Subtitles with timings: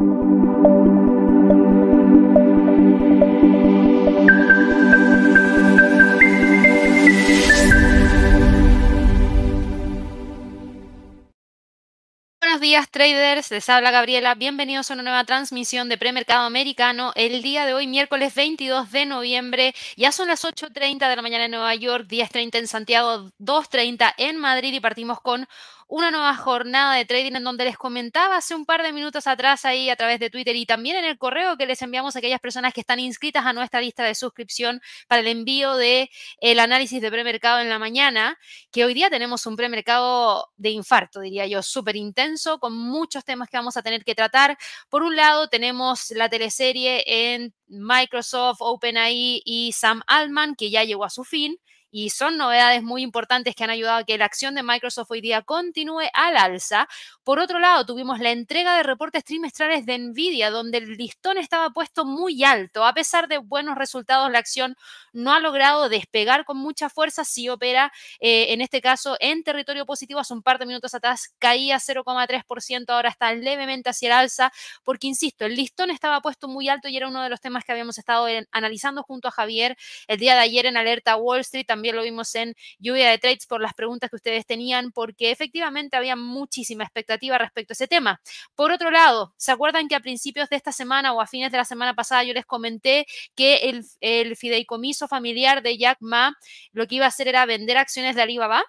[0.00, 0.12] Buenos
[12.62, 17.12] días traders, les habla Gabriela, bienvenidos a una nueva transmisión de premercado americano.
[17.14, 21.44] El día de hoy, miércoles 22 de noviembre, ya son las 8.30 de la mañana
[21.44, 25.46] en Nueva York, 10.30 en Santiago, 2.30 en Madrid y partimos con
[25.90, 29.64] una nueva jornada de trading en donde les comentaba hace un par de minutos atrás
[29.64, 32.38] ahí a través de Twitter y también en el correo que les enviamos a aquellas
[32.38, 36.08] personas que están inscritas a nuestra lista de suscripción para el envío de
[36.40, 38.38] el análisis de premercado en la mañana,
[38.70, 43.48] que hoy día tenemos un premercado de infarto, diría yo, súper intenso, con muchos temas
[43.48, 44.56] que vamos a tener que tratar.
[44.88, 47.02] Por un lado, tenemos la teleserie
[47.34, 51.58] en Microsoft, OpenAI y Sam Altman, que ya llegó a su fin
[51.90, 55.20] y son novedades muy importantes que han ayudado a que la acción de Microsoft hoy
[55.20, 56.88] día continúe al alza.
[57.24, 61.70] Por otro lado, tuvimos la entrega de reportes trimestrales de Nvidia, donde el listón estaba
[61.70, 62.84] puesto muy alto.
[62.84, 64.76] A pesar de buenos resultados, la acción
[65.12, 67.24] no ha logrado despegar con mucha fuerza.
[67.24, 71.34] Si opera, eh, en este caso, en territorio positivo, hace un par de minutos atrás
[71.38, 74.52] caía 0,3%, ahora está levemente hacia el alza,
[74.84, 77.72] porque, insisto, el listón estaba puesto muy alto y era uno de los temas que
[77.72, 82.02] habíamos estado analizando junto a Javier el día de ayer en Alerta Wall Street lo
[82.02, 86.84] vimos en lluvia de trades por las preguntas que ustedes tenían, porque efectivamente había muchísima
[86.84, 88.20] expectativa respecto a ese tema.
[88.54, 91.58] Por otro lado, ¿se acuerdan que a principios de esta semana o a fines de
[91.58, 96.36] la semana pasada yo les comenté que el, el fideicomiso familiar de Jack Ma
[96.72, 98.62] lo que iba a hacer era vender acciones de Alibaba?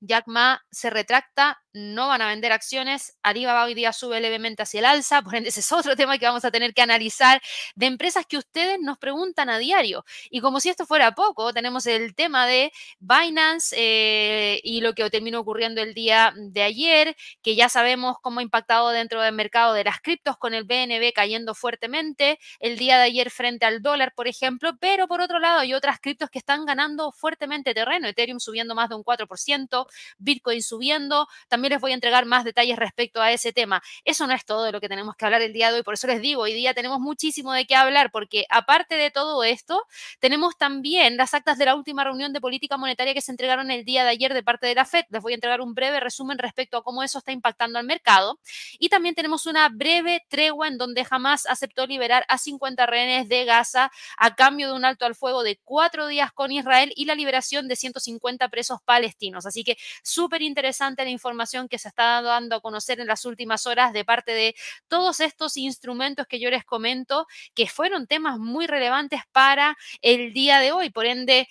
[0.00, 4.80] Jack Ma se retracta, no van a vender acciones, Alibaba hoy día sube levemente hacia
[4.80, 7.40] el alza, por ende ese es otro tema que vamos a tener que analizar
[7.74, 10.04] de empresas que ustedes nos preguntan a diario.
[10.30, 15.08] Y como si esto fuera poco, tenemos el tema de Binance eh, y lo que
[15.10, 19.74] terminó ocurriendo el día de ayer, que ya sabemos cómo ha impactado dentro del mercado
[19.74, 24.12] de las criptos con el BNB cayendo fuertemente el día de ayer frente al dólar,
[24.14, 28.40] por ejemplo, pero por otro lado hay otras criptos que están ganando fuertemente terreno, Ethereum
[28.40, 29.86] subiendo más de un 4%,
[30.18, 31.26] Bitcoin subiendo.
[31.48, 33.82] También les voy a entregar más detalles respecto a ese tema.
[34.04, 35.94] Eso no es todo de lo que tenemos que hablar el día de hoy, por
[35.94, 39.84] eso les digo, hoy día tenemos muchísimo de qué hablar, porque aparte de todo esto,
[40.20, 43.84] tenemos también las actas de la última reunión de política monetaria que se entregaron el
[43.84, 45.04] día de ayer de parte de la FED.
[45.10, 48.38] Les voy a entregar un breve resumen respecto a cómo eso está impactando al mercado.
[48.78, 53.44] Y también tenemos una breve tregua en donde jamás aceptó liberar a 50 rehenes de
[53.44, 57.14] Gaza a cambio de un alto al fuego de cuatro días con Israel y la
[57.14, 59.46] liberación de 150 presos palestinos.
[59.46, 63.66] Así que súper interesante la información que se está dando a conocer en las últimas
[63.66, 64.54] horas de parte de
[64.88, 70.60] todos estos instrumentos que yo les comento, que fueron temas muy relevantes para el día
[70.60, 70.90] de hoy.
[70.90, 71.48] Por ende,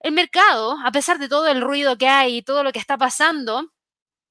[0.00, 2.98] el mercado, a pesar de todo el ruido que hay y todo lo que está
[2.98, 3.72] pasando,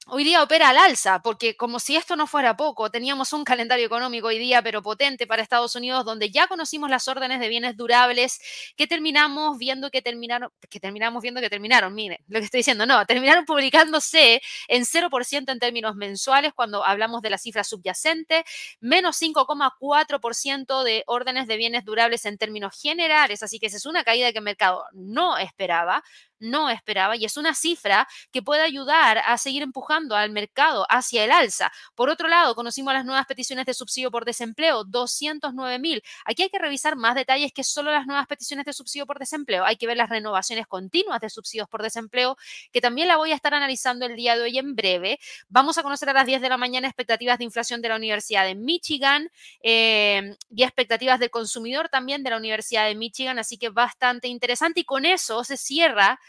[0.08, 3.88] hoy día opera al alza, porque como si esto no fuera poco, teníamos un calendario
[3.88, 7.76] económico hoy día, pero potente para Estados Unidos, donde ya conocimos las órdenes de bienes
[7.76, 8.40] durables
[8.78, 12.86] que terminamos viendo que terminaron, que terminamos viendo que terminaron, miren, lo que estoy diciendo,
[12.86, 18.46] no, terminaron publicándose en 0% en términos mensuales cuando hablamos de la cifra subyacente,
[18.80, 24.04] menos 5,4% de órdenes de bienes durables en términos generales, así que esa es una
[24.04, 26.04] caída que el mercado no esperaba,
[26.40, 31.24] no esperaba y es una cifra que puede ayudar a seguir empujando al mercado hacia
[31.24, 31.72] el alza.
[31.96, 36.04] Por otro lado, conocimos las nuevas peticiones de subsidio por desempleo, 209 mil.
[36.26, 39.66] Aquí hay que revisar más detalles que solo las nuevas peticiones de subsidio por desempleo.
[39.66, 42.38] Hay que ver las renovaciones continuas de subsidios por desempleo,
[42.72, 45.20] que también la voy a estar analizando el día de hoy en breve.
[45.50, 48.46] Vamos a conocer a las 10 de la mañana expectativas de inflación de la Universidad
[48.46, 49.30] de Michigan
[49.62, 54.82] eh, y expectativas del consumidor también de la Universidad de Michigan, así que bastante interesante.
[54.82, 56.20] Y con eso se cierra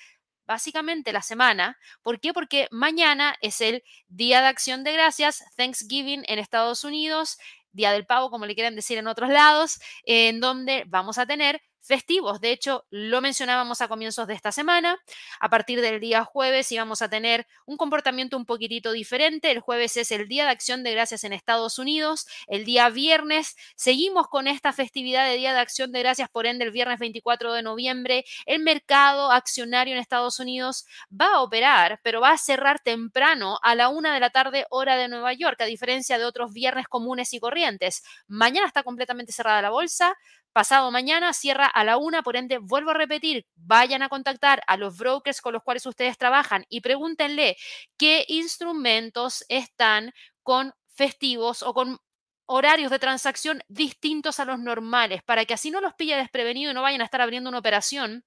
[0.46, 1.78] básicamente la semana.
[2.02, 2.32] ¿Por qué?
[2.32, 7.38] Porque mañana es el Día de Acción de Gracias, Thanksgiving en Estados Unidos,
[7.72, 11.60] Día del Pavo, como le quieran decir en otros lados, en donde vamos a tener
[11.86, 12.40] festivos.
[12.40, 14.98] De hecho, lo mencionábamos a comienzos de esta semana.
[15.40, 19.50] A partir del día jueves íbamos a tener un comportamiento un poquitito diferente.
[19.50, 22.26] El jueves es el Día de Acción de Gracias en Estados Unidos.
[22.46, 26.64] El día viernes seguimos con esta festividad de Día de Acción de Gracias, por ende
[26.64, 27.86] el viernes 24 de noviembre
[28.46, 33.74] el mercado accionario en Estados Unidos va a operar, pero va a cerrar temprano a
[33.74, 37.32] la una de la tarde hora de Nueva York, a diferencia de otros viernes comunes
[37.34, 38.02] y corrientes.
[38.26, 40.16] Mañana está completamente cerrada la bolsa.
[40.56, 44.78] Pasado mañana cierra a la una, por ende, vuelvo a repetir, vayan a contactar a
[44.78, 47.58] los brokers con los cuales ustedes trabajan y pregúntenle
[47.98, 51.98] qué instrumentos están con festivos o con
[52.46, 56.74] horarios de transacción distintos a los normales, para que así no los pille desprevenido y
[56.74, 58.24] no vayan a estar abriendo una operación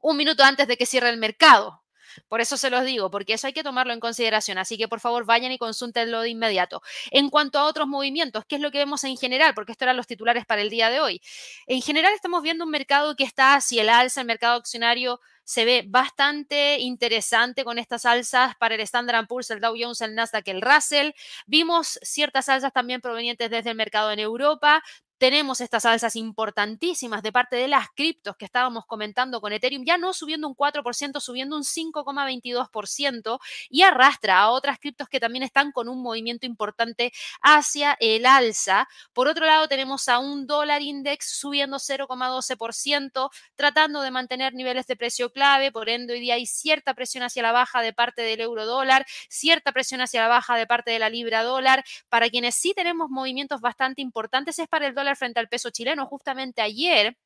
[0.00, 1.82] un minuto antes de que cierre el mercado.
[2.28, 4.58] Por eso se los digo, porque eso hay que tomarlo en consideración.
[4.58, 6.82] Así que por favor vayan y consúltenlo de inmediato.
[7.10, 9.54] En cuanto a otros movimientos, ¿qué es lo que vemos en general?
[9.54, 11.20] Porque esto eran los titulares para el día de hoy.
[11.66, 15.64] En general estamos viendo un mercado que está hacia el alza, el mercado accionario se
[15.64, 20.48] ve bastante interesante con estas alzas para el Standard Poor's, el Dow Jones, el Nasdaq,
[20.48, 21.12] el Russell.
[21.46, 24.82] Vimos ciertas alzas también provenientes desde el mercado en Europa
[25.18, 29.96] tenemos estas alzas importantísimas de parte de las criptos que estábamos comentando con Ethereum, ya
[29.98, 33.38] no subiendo un 4%, subiendo un 5,22%
[33.70, 38.88] y arrastra a otras criptos que también están con un movimiento importante hacia el alza.
[39.12, 44.96] Por otro lado, tenemos a un dólar index subiendo 0,12%, tratando de mantener niveles de
[44.96, 48.40] precio clave, por ende hoy día hay cierta presión hacia la baja de parte del
[48.40, 51.84] euro dólar, cierta presión hacia la baja de parte de la libra dólar.
[52.08, 56.06] Para quienes sí tenemos movimientos bastante importantes es para el dólar frente al peso chileno.
[56.06, 57.16] Justamente ayer,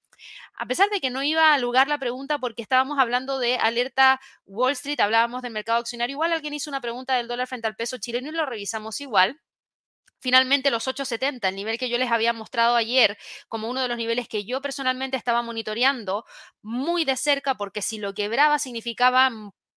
[0.55, 4.21] a pesar de que no iba a lugar la pregunta porque estábamos hablando de alerta
[4.47, 7.77] Wall Street, hablábamos del mercado accionario, igual alguien hizo una pregunta del dólar frente al
[7.77, 9.41] peso chileno y lo revisamos igual.
[10.21, 13.17] Finalmente, los 870, el nivel que yo les había mostrado ayer
[13.49, 16.27] como uno de los niveles que yo personalmente estaba monitoreando
[16.63, 19.31] muy de cerca, porque si lo quebraba significaba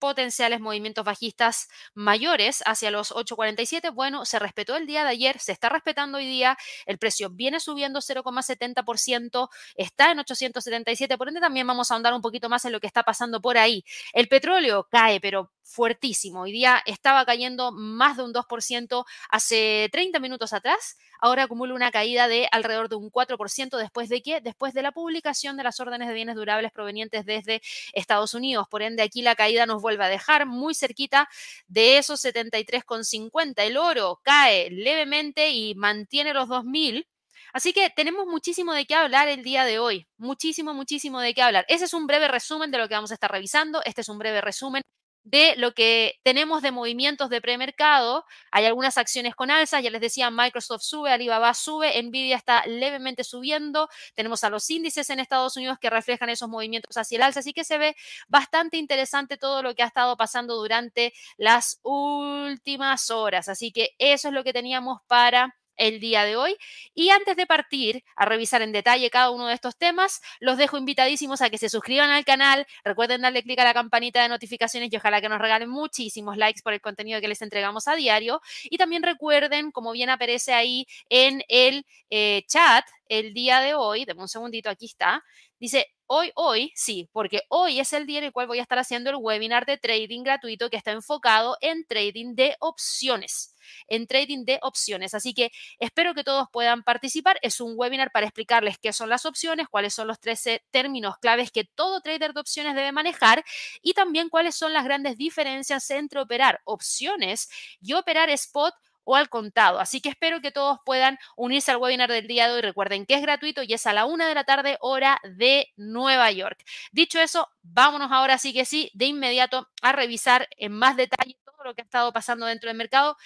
[0.04, 3.90] potenciales movimientos bajistas mayores hacia los 8.47.
[3.94, 7.58] Bueno, se respetó el día de ayer, se está respetando hoy día, el precio viene
[7.58, 12.72] subiendo 0,70%, está en 877, por ende también vamos a ahondar un poquito más en
[12.72, 13.82] lo que está pasando por ahí.
[14.12, 16.42] El petróleo cae, pero fuertísimo.
[16.42, 21.90] Hoy día estaba cayendo más de un 2% hace 30 minutos atrás ahora acumula una
[21.90, 23.78] caída de alrededor de un 4%.
[23.78, 24.42] ¿Después de qué?
[24.42, 27.62] Después de la publicación de las órdenes de bienes durables provenientes desde
[27.94, 28.68] Estados Unidos.
[28.68, 31.28] Por ende, aquí la caída nos vuelve a dejar muy cerquita
[31.66, 33.62] de esos 73,50.
[33.64, 37.06] El oro cae levemente y mantiene los 2.000.
[37.54, 41.40] Así que tenemos muchísimo de qué hablar el día de hoy, muchísimo, muchísimo de qué
[41.40, 41.64] hablar.
[41.68, 43.80] Ese es un breve resumen de lo que vamos a estar revisando.
[43.84, 44.82] Este es un breve resumen
[45.24, 48.26] de lo que tenemos de movimientos de premercado.
[48.50, 53.24] Hay algunas acciones con alza, ya les decía, Microsoft sube, Alibaba sube, Nvidia está levemente
[53.24, 53.88] subiendo.
[54.14, 57.52] Tenemos a los índices en Estados Unidos que reflejan esos movimientos hacia el alza, así
[57.54, 57.96] que se ve
[58.28, 63.48] bastante interesante todo lo que ha estado pasando durante las últimas horas.
[63.48, 66.56] Así que eso es lo que teníamos para el día de hoy.
[66.94, 70.78] Y antes de partir a revisar en detalle cada uno de estos temas, los dejo
[70.78, 74.92] invitadísimos a que se suscriban al canal, recuerden darle clic a la campanita de notificaciones
[74.92, 78.40] y ojalá que nos regalen muchísimos likes por el contenido que les entregamos a diario.
[78.64, 84.04] Y también recuerden, como bien aparece ahí en el eh, chat, el día de hoy,
[84.04, 85.22] deme un segundito, aquí está,
[85.58, 88.78] dice, hoy, hoy, sí, porque hoy es el día en el cual voy a estar
[88.78, 93.54] haciendo el webinar de trading gratuito que está enfocado en trading de opciones
[93.88, 95.14] en trading de opciones.
[95.14, 97.38] Así que espero que todos puedan participar.
[97.42, 101.50] Es un webinar para explicarles qué son las opciones, cuáles son los 13 términos claves
[101.50, 103.44] que todo trader de opciones debe manejar
[103.82, 107.48] y también cuáles son las grandes diferencias entre operar opciones
[107.80, 109.80] y operar spot o al contado.
[109.80, 112.60] Así que espero que todos puedan unirse al webinar del día de hoy.
[112.62, 116.30] Recuerden que es gratuito y es a la una de la tarde, hora de Nueva
[116.32, 116.62] York.
[116.92, 121.64] Dicho eso, vámonos ahora sí que sí, de inmediato a revisar en más detalle todo
[121.64, 123.16] lo que ha estado pasando dentro del mercado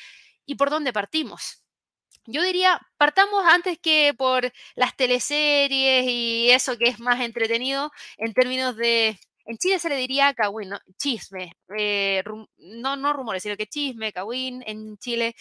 [0.47, 1.63] y por dónde partimos.
[2.27, 8.35] Yo diría, partamos antes que por las teleseries y eso que es más entretenido en
[8.35, 10.79] términos de, en Chile se le diría cagüín, ¿no?
[10.99, 12.23] chisme, eh,
[12.59, 15.35] no, no rumores, sino que chisme, cagüín, en Chile.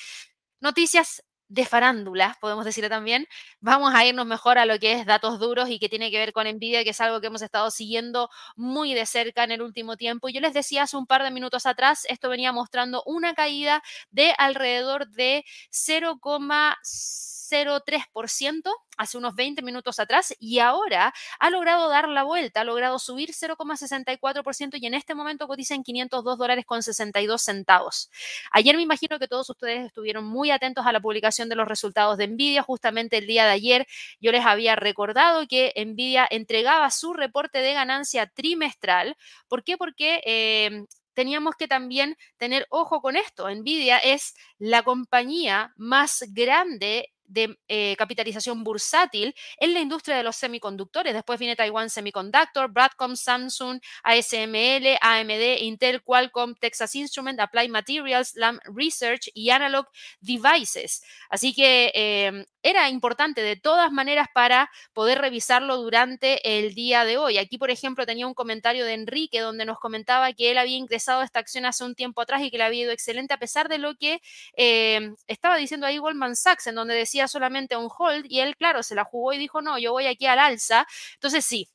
[0.61, 3.25] Noticias de farándula, podemos decirlo también,
[3.61, 6.33] vamos a irnos mejor a lo que es datos duros y que tiene que ver
[6.33, 9.95] con Nvidia, que es algo que hemos estado siguiendo muy de cerca en el último
[9.95, 10.27] tiempo.
[10.29, 14.33] Yo les decía hace un par de minutos atrás, esto venía mostrando una caída de
[14.37, 22.23] alrededor de 0,5 0,03% hace unos 20 minutos atrás y ahora ha logrado dar la
[22.23, 27.41] vuelta, ha logrado subir 0,64% y en este momento cotiza en 502 dólares con 62
[27.41, 28.09] centavos.
[28.51, 32.17] Ayer me imagino que todos ustedes estuvieron muy atentos a la publicación de los resultados
[32.17, 32.63] de Nvidia.
[32.63, 33.87] Justamente el día de ayer
[34.19, 39.15] yo les había recordado que Nvidia entregaba su reporte de ganancia trimestral.
[39.47, 39.77] ¿Por qué?
[39.77, 43.49] Porque eh, teníamos que también tener ojo con esto.
[43.49, 50.35] Nvidia es la compañía más grande de eh, capitalización bursátil en la industria de los
[50.35, 51.13] semiconductores.
[51.13, 58.59] Después viene Taiwan Semiconductor, Broadcom, Samsung, ASML, AMD, Intel, Qualcomm, Texas Instruments, Applied Materials, Lam
[58.65, 59.87] Research y Analog
[60.21, 61.03] Devices.
[61.29, 67.17] Así que em, era importante de todas maneras para poder revisarlo durante el día de
[67.17, 67.37] hoy.
[67.37, 71.21] Aquí, por ejemplo, tenía un comentario de Enrique donde nos comentaba que él había ingresado
[71.21, 73.69] a esta acción hace un tiempo atrás y que le había ido excelente a pesar
[73.69, 74.21] de lo que
[74.55, 78.83] em, estaba diciendo ahí Goldman Sachs, en donde decía solamente un hold y él, claro,
[78.83, 80.85] se la jugó y dijo, no, yo voy aquí al alza.
[81.15, 81.67] Entonces, sí,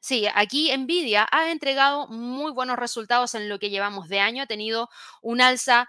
[0.00, 4.42] Sí, aquí Nvidia ha entregado muy buenos resultados en lo que llevamos de año.
[4.44, 4.88] Ha tenido
[5.22, 5.88] un alza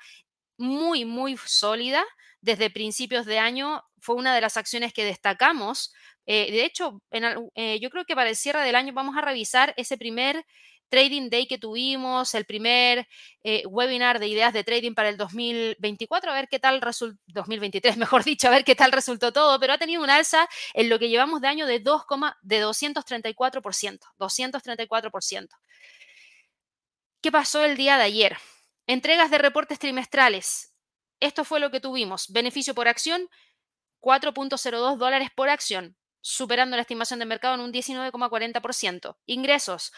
[0.57, 2.03] muy, muy sólida
[2.41, 3.84] desde principios de año.
[4.00, 5.93] Fue una de las acciones que destacamos.
[6.25, 9.74] Eh, de hecho, eh, yo creo que para el cierre del año vamos a revisar
[9.77, 10.46] ese primer
[10.89, 13.08] trading day que tuvimos, el primer
[13.43, 17.98] eh, webinar de ideas de trading para el 2024, a ver qué tal resultó, 2023,
[17.98, 21.00] mejor dicho, a ver qué tal resultó todo, pero ha tenido un alza en lo
[21.00, 22.03] que llevamos de año de 2,
[22.41, 25.48] de 234%, 234%.
[27.22, 28.38] ¿Qué pasó el día de ayer?
[28.88, 30.68] Entregas de reportes trimestrales.
[31.19, 32.27] Esto fue lo que tuvimos.
[32.29, 33.29] Beneficio por acción,
[34.01, 39.17] 4.02 dólares por acción, superando la estimación de mercado en un 19,40%.
[39.25, 39.91] Ingresos,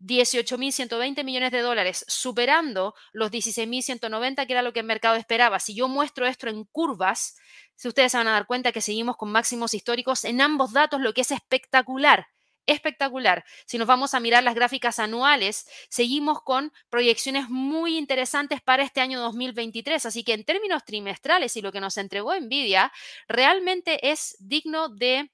[0.00, 5.60] 18.120 millones de dólares, superando los 16.190 que era lo que el mercado esperaba.
[5.60, 7.36] Si yo muestro esto en curvas,
[7.76, 11.00] si ustedes se van a dar cuenta que seguimos con máximos históricos en ambos datos,
[11.00, 12.26] lo que es espectacular.
[12.66, 13.44] Espectacular.
[13.66, 19.02] Si nos vamos a mirar las gráficas anuales, seguimos con proyecciones muy interesantes para este
[19.02, 20.06] año 2023.
[20.06, 22.90] Así que en términos trimestrales y lo que nos entregó Nvidia,
[23.28, 25.30] realmente es digno de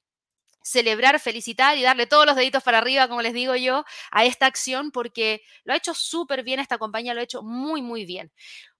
[0.62, 4.46] celebrar, felicitar y darle todos los deditos para arriba, como les digo yo, a esta
[4.46, 8.32] acción porque lo ha hecho súper bien esta compañía, lo ha hecho muy, muy bien.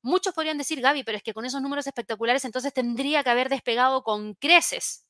[0.03, 3.49] Muchos podrían decir, Gaby, pero es que con esos números espectaculares entonces tendría que haber
[3.49, 5.07] despegado con creces.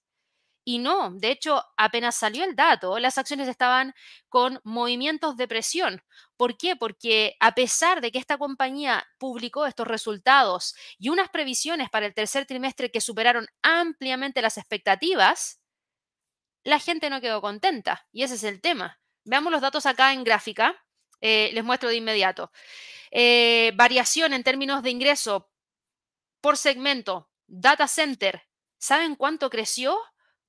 [0.64, 3.94] Y no, de hecho, apenas salió el dato, las acciones estaban
[4.28, 6.02] con movimientos de presión.
[6.36, 6.76] ¿Por qué?
[6.76, 12.14] Porque a pesar de que esta compañía publicó estos resultados y unas previsiones para el
[12.14, 15.60] tercer trimestre que superaron ampliamente las expectativas,
[16.62, 19.00] la gente no quedó contenta y ese es el tema.
[19.24, 20.84] Veamos los datos acá en gráfica.
[21.22, 22.50] Eh, les muestro de inmediato.
[23.10, 25.50] Eh, variación en términos de ingreso
[26.40, 27.30] por segmento.
[27.46, 28.42] Data center.
[28.78, 29.98] ¿Saben cuánto creció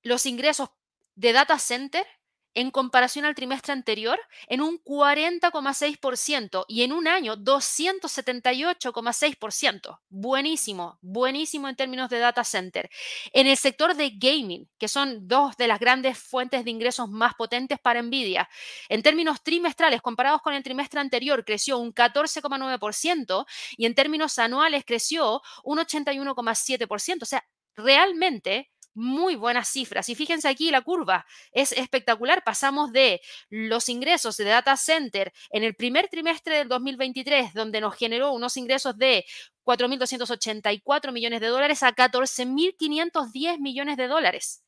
[0.03, 0.69] los ingresos
[1.15, 2.05] de data center?
[2.53, 4.17] en comparación al trimestre anterior
[4.47, 9.99] en un 40,6% y en un año 278,6%.
[10.09, 12.89] Buenísimo, buenísimo en términos de data center.
[13.31, 17.35] En el sector de gaming, que son dos de las grandes fuentes de ingresos más
[17.35, 18.49] potentes para Nvidia,
[18.89, 23.45] en términos trimestrales comparados con el trimestre anterior creció un 14,9%
[23.77, 27.21] y en términos anuales creció un 81,7%.
[27.21, 30.09] O sea, realmente muy buenas cifras.
[30.09, 32.43] Y fíjense aquí la curva, es espectacular.
[32.43, 37.95] Pasamos de los ingresos de data center en el primer trimestre del 2023, donde nos
[37.95, 39.25] generó unos ingresos de
[39.63, 44.63] 4.284 millones de dólares a 14.510 millones de dólares.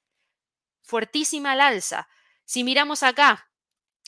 [0.82, 2.08] Fuertísima alza.
[2.46, 3.50] Si miramos acá,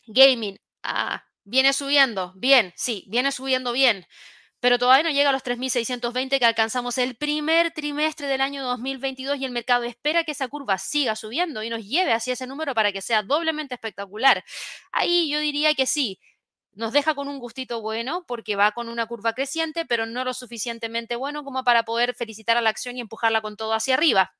[0.07, 4.05] gaming, ah, viene subiendo, bien, sí, viene subiendo bien
[4.65, 9.37] pero todavía no llega a los 3.620 que alcanzamos el primer trimestre del año 2022
[9.37, 12.73] y el mercado espera que esa curva siga subiendo y nos lleve hacia ese número
[12.73, 14.43] para que sea doblemente espectacular.
[14.91, 16.19] Ahí yo diría que sí,
[16.71, 20.33] nos deja con un gustito bueno porque va con una curva creciente, pero no lo
[20.33, 24.33] suficientemente bueno como para poder felicitar a la acción y empujarla con todo hacia arriba.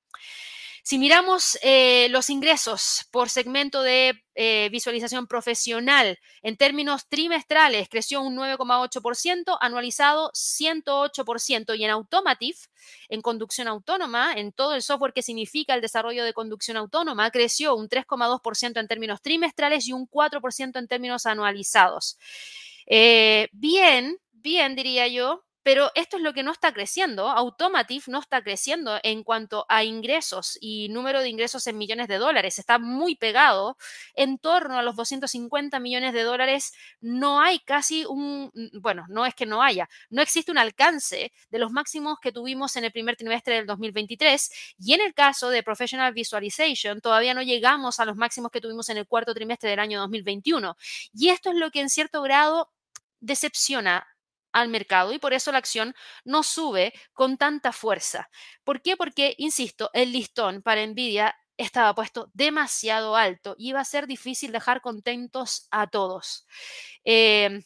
[0.87, 8.21] Si miramos eh, los ingresos por segmento de eh, visualización profesional en términos trimestrales, creció
[8.21, 12.59] un 9,8%, anualizado 108%, y en Automotive,
[13.09, 17.75] en conducción autónoma, en todo el software que significa el desarrollo de conducción autónoma, creció
[17.75, 22.19] un 3,2% en términos trimestrales y un 4% en términos anualizados.
[22.85, 27.27] Eh, bien, bien, diría yo, pero esto es lo que no está creciendo.
[27.27, 32.19] Automotive no está creciendo en cuanto a ingresos y número de ingresos en millones de
[32.19, 32.59] dólares.
[32.59, 33.75] Está muy pegado.
[34.13, 39.33] En torno a los 250 millones de dólares no hay casi un, bueno, no es
[39.33, 43.15] que no haya, no existe un alcance de los máximos que tuvimos en el primer
[43.15, 44.75] trimestre del 2023.
[44.77, 48.89] Y en el caso de Professional Visualization, todavía no llegamos a los máximos que tuvimos
[48.89, 50.77] en el cuarto trimestre del año 2021.
[51.15, 52.71] Y esto es lo que en cierto grado
[53.19, 54.14] decepciona
[54.55, 55.93] al mercado y por eso la acción
[56.23, 58.29] no sube con tanta fuerza.
[58.63, 58.95] ¿Por qué?
[58.97, 64.51] Porque, insisto, el listón para Nvidia estaba puesto demasiado alto y iba a ser difícil
[64.51, 66.45] dejar contentos a todos.
[67.05, 67.61] Eh,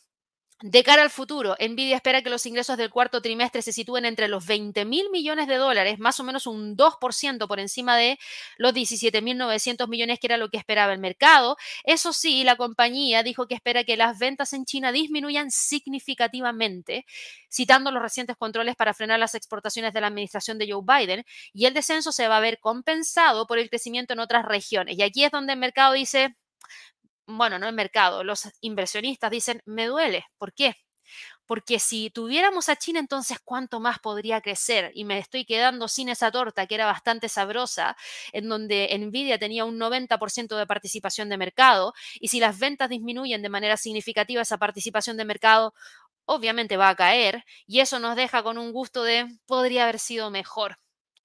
[0.62, 4.28] de cara al futuro, Nvidia espera que los ingresos del cuarto trimestre se sitúen entre
[4.28, 8.20] los 20 mil millones de dólares, más o menos un 2% por encima de
[8.58, 11.56] los 17 mil 900 millones que era lo que esperaba el mercado.
[11.86, 17.06] Eso sí, la compañía dijo que espera que las ventas en China disminuyan significativamente,
[17.50, 21.24] citando los recientes controles para frenar las exportaciones de la administración de Joe Biden,
[21.54, 24.98] y el descenso se va a ver compensado por el crecimiento en otras regiones.
[24.98, 26.36] Y aquí es donde el mercado dice,
[27.38, 30.26] bueno, no el mercado, los inversionistas dicen, me duele.
[30.38, 30.76] ¿Por qué?
[31.50, 34.92] porque si tuviéramos a China, entonces cuánto más podría crecer.
[34.94, 37.98] Y me estoy quedando sin esa torta que era bastante sabrosa,
[38.34, 41.94] en donde Nvidia tenía un 90% de participación de mercado.
[42.20, 45.74] Y si las ventas disminuyen de manera significativa esa participación de mercado,
[46.26, 47.44] obviamente va a caer.
[47.66, 50.78] Y eso nos deja con un gusto de podría haber sido mejor.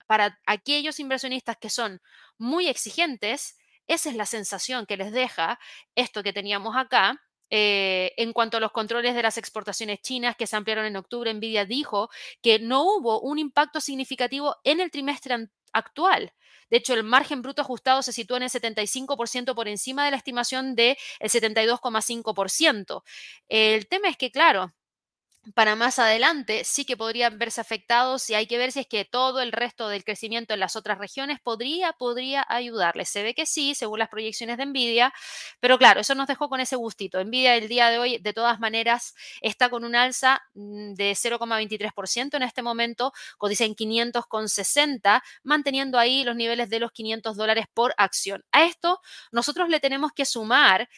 [0.06, 2.00] Para aquellos inversionistas que son
[2.38, 5.58] muy exigentes, esa es la sensación que les deja
[5.94, 10.46] esto que teníamos acá eh, en cuanto a los controles de las exportaciones chinas que
[10.46, 12.10] se ampliaron en octubre, Nvidia dijo
[12.42, 16.32] que no hubo un impacto significativo en el trimestre actual.
[16.70, 20.16] De hecho, el margen bruto ajustado se sitúa en el 75% por encima de la
[20.16, 23.02] estimación del 72,5%.
[23.48, 24.72] El tema es que, claro,
[25.54, 29.04] para más adelante sí que podrían verse afectados y hay que ver si es que
[29.04, 33.10] todo el resto del crecimiento en las otras regiones podría, podría ayudarles.
[33.10, 35.12] Se ve que sí, según las proyecciones de Nvidia,
[35.60, 37.22] pero claro, eso nos dejó con ese gustito.
[37.22, 42.36] Nvidia el día de hoy, de todas maneras, está con un alza mm, de 0,23%
[42.36, 47.94] en este momento, cotiza en 500,60, manteniendo ahí los niveles de los 500 dólares por
[47.98, 48.44] acción.
[48.52, 49.00] A esto
[49.32, 50.88] nosotros le tenemos que sumar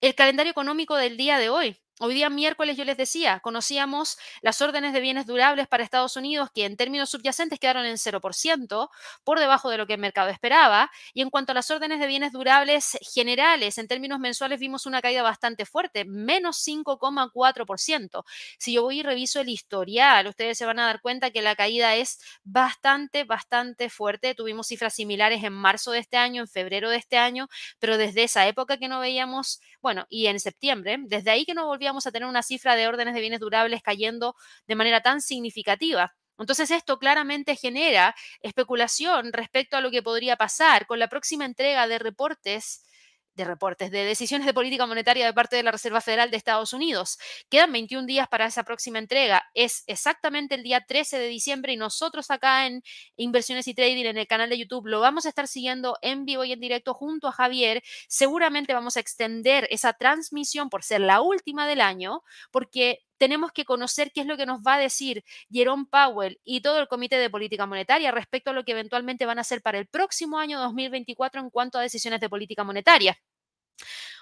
[0.00, 1.83] el calendario económico del día de hoy.
[2.00, 6.50] Hoy día miércoles yo les decía, conocíamos las órdenes de bienes durables para Estados Unidos
[6.52, 8.90] que en términos subyacentes quedaron en 0%,
[9.22, 10.90] por debajo de lo que el mercado esperaba.
[11.12, 15.00] Y en cuanto a las órdenes de bienes durables generales, en términos mensuales vimos una
[15.00, 18.24] caída bastante fuerte, menos 5,4%.
[18.58, 21.54] Si yo voy y reviso el historial, ustedes se van a dar cuenta que la
[21.54, 24.34] caída es bastante, bastante fuerte.
[24.34, 27.46] Tuvimos cifras similares en marzo de este año, en febrero de este año,
[27.78, 31.68] pero desde esa época que no veíamos, bueno, y en septiembre, desde ahí que no
[31.84, 34.34] volvíamos a tener una cifra de órdenes de bienes durables cayendo
[34.66, 36.14] de manera tan significativa.
[36.38, 41.86] Entonces esto claramente genera especulación respecto a lo que podría pasar con la próxima entrega
[41.86, 42.86] de reportes
[43.34, 46.72] de reportes, de decisiones de política monetaria de parte de la Reserva Federal de Estados
[46.72, 47.18] Unidos.
[47.48, 49.44] Quedan 21 días para esa próxima entrega.
[49.54, 52.82] Es exactamente el día 13 de diciembre y nosotros acá en
[53.16, 56.44] Inversiones y Trading en el canal de YouTube lo vamos a estar siguiendo en vivo
[56.44, 57.82] y en directo junto a Javier.
[58.08, 63.64] Seguramente vamos a extender esa transmisión por ser la última del año porque tenemos que
[63.64, 67.16] conocer qué es lo que nos va a decir Jerome Powell y todo el Comité
[67.16, 70.58] de Política Monetaria respecto a lo que eventualmente van a hacer para el próximo año
[70.60, 73.18] 2024 en cuanto a decisiones de política monetaria.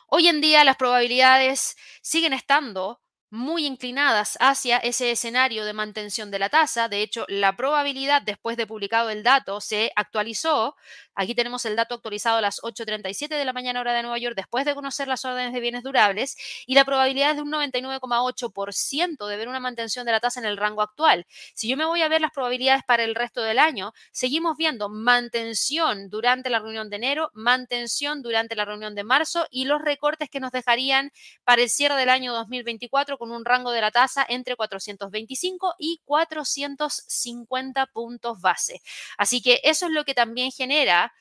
[0.08, 3.00] Hoy en día las probabilidades siguen estando
[3.32, 6.90] muy inclinadas hacia ese escenario de mantención de la tasa.
[6.90, 10.76] De hecho, la probabilidad después de publicado el dato se actualizó.
[11.14, 14.36] Aquí tenemos el dato actualizado a las 8.37 de la mañana hora de Nueva York
[14.36, 19.26] después de conocer las órdenes de bienes durables y la probabilidad es de un 99,8%
[19.26, 21.26] de ver una mantención de la tasa en el rango actual.
[21.54, 24.90] Si yo me voy a ver las probabilidades para el resto del año, seguimos viendo
[24.90, 30.28] mantención durante la reunión de enero, mantención durante la reunión de marzo y los recortes
[30.28, 31.12] que nos dejarían
[31.44, 36.00] para el cierre del año 2024 con un rango de la tasa entre 425 y
[36.04, 38.82] 450 puntos base.
[39.16, 41.12] Así que eso es lo que también genera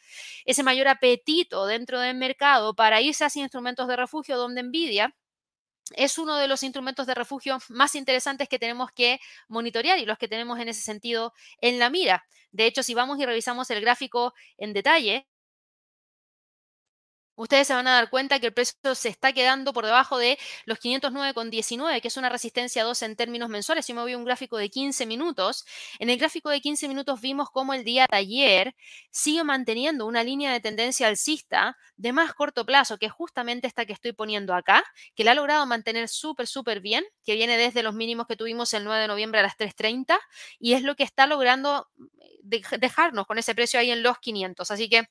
[0.44, 5.16] ese mayor apetito dentro del mercado para irse hacia instrumentos de refugio donde Nvidia
[5.96, 10.18] es uno de los instrumentos de refugio más interesantes que tenemos que monitorear y los
[10.18, 12.26] que tenemos en ese sentido en la mira.
[12.52, 15.28] De hecho, si vamos y revisamos el gráfico en detalle,
[17.36, 20.38] ustedes se van a dar cuenta que el precio se está quedando por debajo de
[20.66, 23.86] los 509,19, que es una resistencia 2 en términos mensuales.
[23.86, 25.66] Si me voy a un gráfico de 15 minutos,
[26.00, 28.76] en el gráfico de 15 minutos vimos cómo el día de ayer
[29.10, 33.86] sigue manteniendo una línea de tendencia alcista de más corto plazo, que es justamente esta
[33.86, 34.84] que estoy poniendo acá,
[35.16, 38.74] que la ha logrado mantener súper, súper bien, que viene desde los mínimos que tuvimos
[38.74, 40.18] el 9 de noviembre a las 3.30,
[40.60, 41.88] y es lo que está logrando
[42.22, 44.70] eh, dejarnos con ese precio ahí en los 500.
[44.72, 45.08] Así que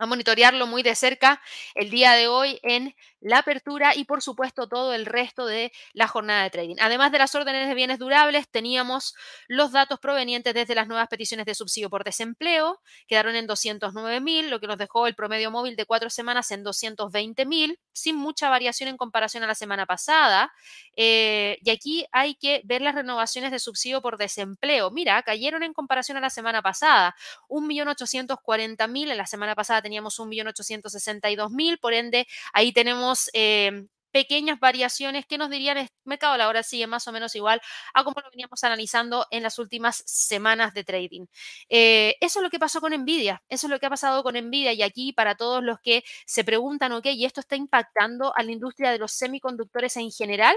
[0.00, 1.40] a monitorearlo muy de cerca
[1.74, 6.08] el día de hoy en la apertura y por supuesto todo el resto de la
[6.08, 6.76] jornada de trading.
[6.80, 9.14] Además de las órdenes de bienes durables, teníamos
[9.48, 14.50] los datos provenientes desde las nuevas peticiones de subsidio por desempleo, quedaron en 209 mil,
[14.50, 18.48] lo que nos dejó el promedio móvil de cuatro semanas en 220 mil, sin mucha
[18.48, 20.52] variación en comparación a la semana pasada.
[20.96, 24.90] Eh, y aquí hay que ver las renovaciones de subsidio por desempleo.
[24.90, 27.14] Mira, cayeron en comparación a la semana pasada,
[27.48, 35.38] 1.840.000, en la semana pasada teníamos 1.862.000, por ende ahí tenemos Em, pequeñas variaciones que
[35.38, 37.60] nos dirían el mercado la hora sigue más o menos igual
[37.94, 41.26] a como lo veníamos analizando en las últimas semanas de trading.
[41.68, 44.34] Eh, eso es lo que pasó con Nvidia, eso es lo que ha pasado con
[44.34, 48.42] Nvidia y aquí para todos los que se preguntan, ok, y esto está impactando a
[48.42, 50.56] la industria de los semiconductores en general,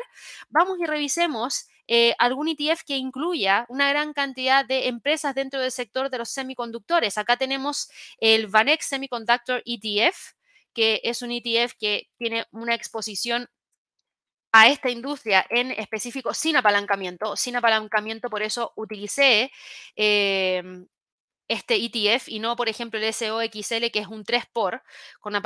[0.50, 5.72] vamos y revisemos eh, algún ETF que incluya una gran cantidad de empresas dentro del
[5.72, 7.18] sector de los semiconductores.
[7.18, 7.90] Acá tenemos
[8.20, 10.34] el Vanex Semiconductor ETF
[10.74, 13.48] que es un ETF que tiene una exposición
[14.54, 17.36] a esta industria en específico sin apalancamiento.
[17.36, 19.52] Sin apalancamiento, por eso utilicé
[19.96, 20.88] em,
[21.48, 24.82] este ETF y no, por ejemplo, el SOXL, que es un 3 por,
[25.20, 25.42] con,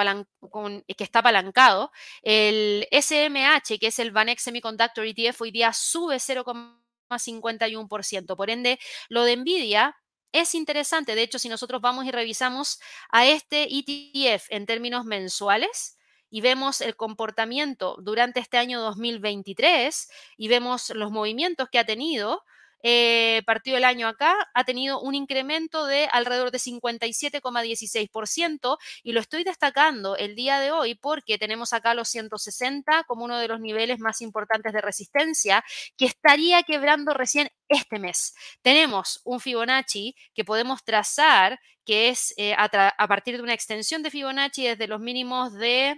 [0.85, 1.91] que está apalancado.
[2.21, 8.35] El SMH, que es el Vanex Semiconductor ETF, hoy día sube 0,51%.
[8.35, 9.95] Por ende, lo de Nvidia
[10.39, 11.15] es interesante.
[11.15, 15.97] De hecho, si nosotros vamos y revisamos a este ETF en términos mensuales,
[16.30, 22.43] y vemos el comportamiento durante este año 2023 y vemos los movimientos que ha tenido,
[22.83, 29.19] eh, partido el año acá, ha tenido un incremento de alrededor de 57,16% y lo
[29.19, 33.59] estoy destacando el día de hoy porque tenemos acá los 160 como uno de los
[33.59, 35.63] niveles más importantes de resistencia
[35.97, 38.33] que estaría quebrando recién este mes.
[38.61, 44.11] Tenemos un Fibonacci que podemos trazar que es eh, a partir de una extensión de
[44.11, 45.95] Fibonacci desde los mínimos de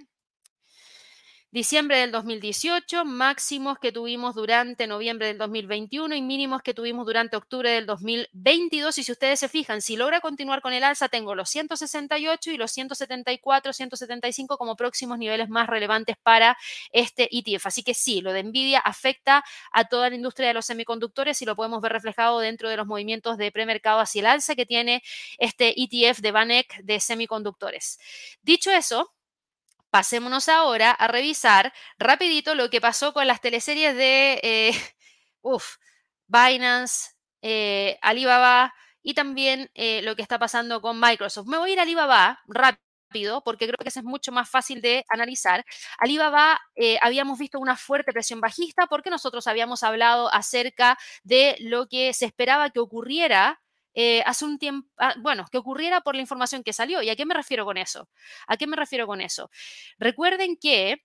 [1.52, 7.38] diciembre del 2018, máximos que tuvimos durante noviembre del 2021 y mínimos que tuvimos durante
[7.38, 8.98] octubre del 2022.
[9.00, 12.58] Y si ustedes se fijan, si logra continuar con el alza, tengo los 168 y
[12.58, 16.56] los 174, 175 como próximos niveles más relevantes para
[16.92, 17.66] este ETF.
[17.66, 21.46] Así que sí, lo de Nvidia afecta a toda la industria de los semiconductores y
[21.46, 25.02] lo podemos ver reflejado dentro de los movimientos de premercado hacia el alza que tiene
[25.40, 28.00] este ETF de Vanek de semiconductores.
[28.44, 29.14] Dicho eso,
[29.90, 34.72] pasémonos ahora a revisar rapidito lo que pasó con las teleseries de eh,
[36.28, 41.48] Binance, eh, Alibaba y también eh, lo que está pasando con Microsoft.
[41.48, 44.82] Me voy a ir a Alibaba rápido porque creo que eso es mucho más fácil
[44.82, 45.66] de analizar.
[45.98, 46.60] Alibaba
[47.02, 52.26] habíamos visto una fuerte presión bajista porque nosotros habíamos hablado acerca de lo que se
[52.26, 53.60] esperaba que ocurriera
[54.02, 57.02] eh, hace un tiempo, ah, bueno, que ocurriera por la información que salió.
[57.02, 58.08] ¿Y a qué me refiero con eso?
[58.48, 59.52] ¿A qué me refiero con eso?
[59.98, 61.04] Recuerden que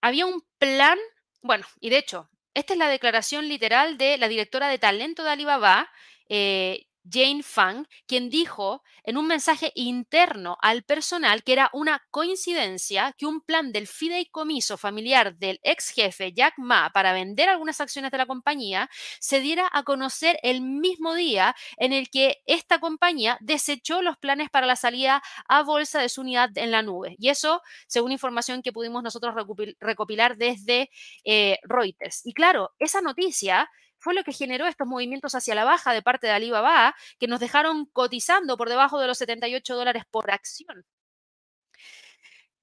[0.00, 0.98] había un plan,
[1.42, 5.32] bueno, y de hecho, esta es la declaración literal de la directora de talento de
[5.32, 5.90] Alibaba,
[6.30, 13.14] eh, Jane Fang, quien dijo en un mensaje interno al personal que era una coincidencia
[13.18, 18.10] que un plan del fideicomiso familiar del ex jefe Jack Ma para vender algunas acciones
[18.10, 18.88] de la compañía
[19.20, 24.50] se diera a conocer el mismo día en el que esta compañía desechó los planes
[24.50, 27.16] para la salida a bolsa de su unidad en la nube.
[27.18, 29.34] Y eso, según información que pudimos nosotros
[29.80, 30.90] recopilar desde
[31.24, 32.24] eh, Reuters.
[32.24, 33.68] Y claro, esa noticia
[34.04, 37.40] fue lo que generó estos movimientos hacia la baja de parte de Alibaba, que nos
[37.40, 40.84] dejaron cotizando por debajo de los 78 dólares por acción.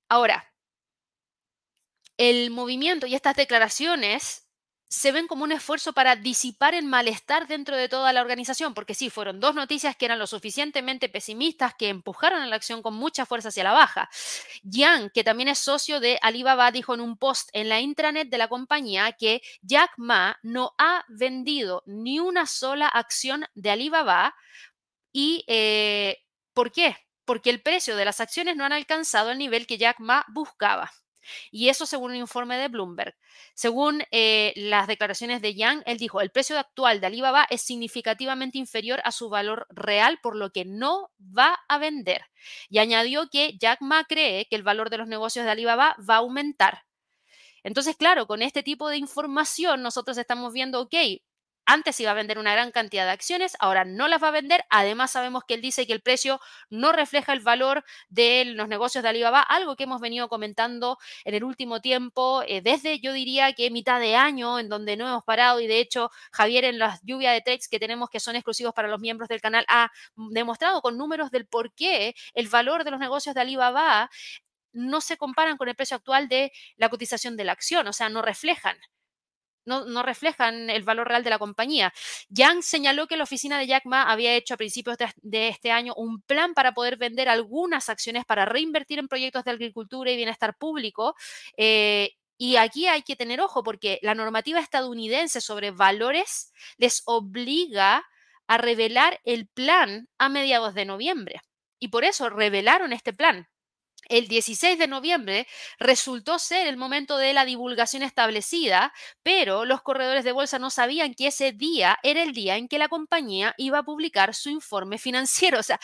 [0.08, 0.54] Ahora,
[2.18, 4.48] el movimiento y estas declaraciones
[4.92, 8.94] se ven como un esfuerzo para disipar el malestar dentro de toda la organización, porque
[8.94, 12.96] sí, fueron dos noticias que eran lo suficientemente pesimistas que empujaron a la acción con
[12.96, 14.10] mucha fuerza hacia la baja.
[14.64, 18.38] Yang, que también es socio de Alibaba, dijo en un post en la intranet de
[18.38, 24.36] la compañía que Jack Ma no ha vendido ni una sola acción de Alibaba.
[25.14, 26.18] ¿Y eh,
[26.54, 26.98] por qué?
[27.24, 30.92] Porque el precio de las acciones no han alcanzado el nivel que Jack Ma buscaba.
[31.52, 33.16] Y eso según un informe de Bloomberg.
[33.54, 38.58] Según eh, las declaraciones de Yang, él dijo, el precio actual de Alibaba es significativamente
[38.58, 42.26] inferior a su valor real, por lo que no va a vender.
[42.70, 46.16] Y añadió que Jack Ma cree que el valor de los negocios de Alibaba va
[46.16, 46.84] a aumentar.
[47.64, 50.96] Entonces, claro, con este tipo de información nosotros estamos viendo, ok,
[51.66, 54.66] antes iba a vender una gran cantidad de acciones, ahora no las va a vender.
[54.70, 59.04] Además, sabemos que él dice que el precio no refleja el valor de los negocios
[59.04, 63.54] de Alibaba, algo que hemos venido comentando en el último tiempo, eh, desde yo diría
[63.54, 65.60] que mitad de año, en donde no hemos parado.
[65.60, 68.88] Y de hecho, Javier, en las lluvias de trades que tenemos que son exclusivos para
[68.88, 73.00] los miembros del canal, ha demostrado con números del por qué el valor de los
[73.00, 74.10] negocios de Alibaba
[74.74, 78.10] no se comparan con el precio actual de la cotización de la acción, o sea,
[78.10, 78.78] no reflejan
[79.66, 81.94] no, reflejan el valor real de la compañía.
[82.30, 85.94] Yang señaló que la oficina de Jack Ma había hecho a principios de, este año
[85.96, 90.58] un plan para poder vender algunas acciones para reinvertir en proyectos de agricultura y bienestar
[90.58, 91.16] público.
[91.58, 98.04] Eh, y aquí hay que tener ojo porque la normativa estadounidense sobre valores les obliga
[98.48, 101.42] a revelar el plan a mediados de noviembre.
[101.80, 103.48] Y por eso revelaron este plan
[104.10, 105.48] el 16 de noviembre
[105.80, 111.14] resultó ser el momento de la divulgación establecida, pero los corredores de bolsa no sabían
[111.14, 114.98] que ese día era el día en que la compañía iba a publicar su informe
[114.98, 115.60] financiero.
[115.60, 115.80] O sea,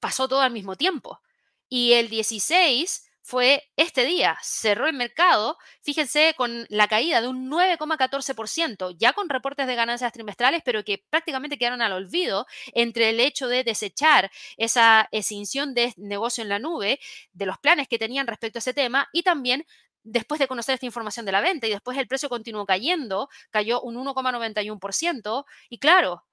[0.00, 1.20] pasó todo al mismo tiempo.
[1.68, 7.50] Y el 16 fue este día, cerró el mercado, fíjense, con la caída de un
[7.50, 13.20] 9,14%, ya con reportes de ganancias trimestrales, pero que prácticamente quedaron al olvido entre el
[13.20, 16.98] hecho de desechar esa extinción de negocio en la nube,
[17.32, 19.64] de los planes que tenían respecto a ese tema y también
[20.04, 23.80] después de conocer esta información de la venta y después el precio continuó cayendo, cayó
[23.82, 26.24] un 1,91% y claro,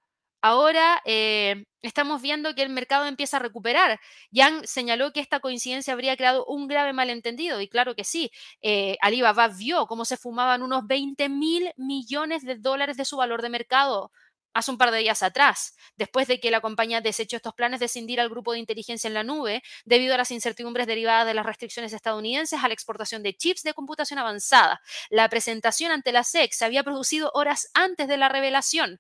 [0.42, 4.00] ahora eh, estamos viendo que el mercado empieza a recuperar.
[4.32, 8.98] Yang señaló que esta coincidencia habría creado un grave malentendido y claro que sí, eh,
[9.02, 13.50] Alibaba vio cómo se fumaban unos 20 mil millones de dólares de su valor de
[13.50, 14.12] mercado
[14.54, 17.86] hace un par de días atrás, después de que la compañía desechó estos planes de
[17.86, 21.46] escindir al grupo de inteligencia en la nube debido a las incertidumbres derivadas de las
[21.46, 24.82] restricciones estadounidenses a la exportación de chips de computación avanzada.
[25.10, 29.00] La presentación ante la SEC se había producido horas antes de la revelación.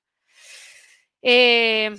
[1.21, 1.95] Eh,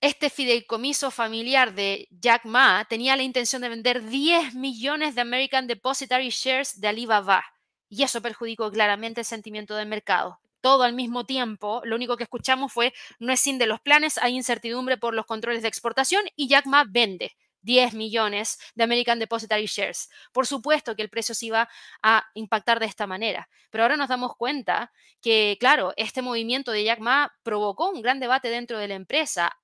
[0.00, 5.66] este fideicomiso familiar de Jack Ma tenía la intención de vender 10 millones de American
[5.68, 7.44] Depositary Shares de Alibaba
[7.88, 10.40] y eso perjudicó claramente el sentimiento del mercado.
[10.60, 14.18] Todo al mismo tiempo, lo único que escuchamos fue, no es sin de los planes,
[14.18, 19.18] hay incertidumbre por los controles de exportación y Jack Ma vende 10 millones de American
[19.18, 20.10] Depositary Shares.
[20.32, 21.68] Por supuesto que el precio se iba
[22.02, 26.84] a impactar de esta manera, pero ahora nos damos cuenta que, claro, este movimiento de
[26.84, 29.56] Jack Ma provocó un gran debate dentro de la empresa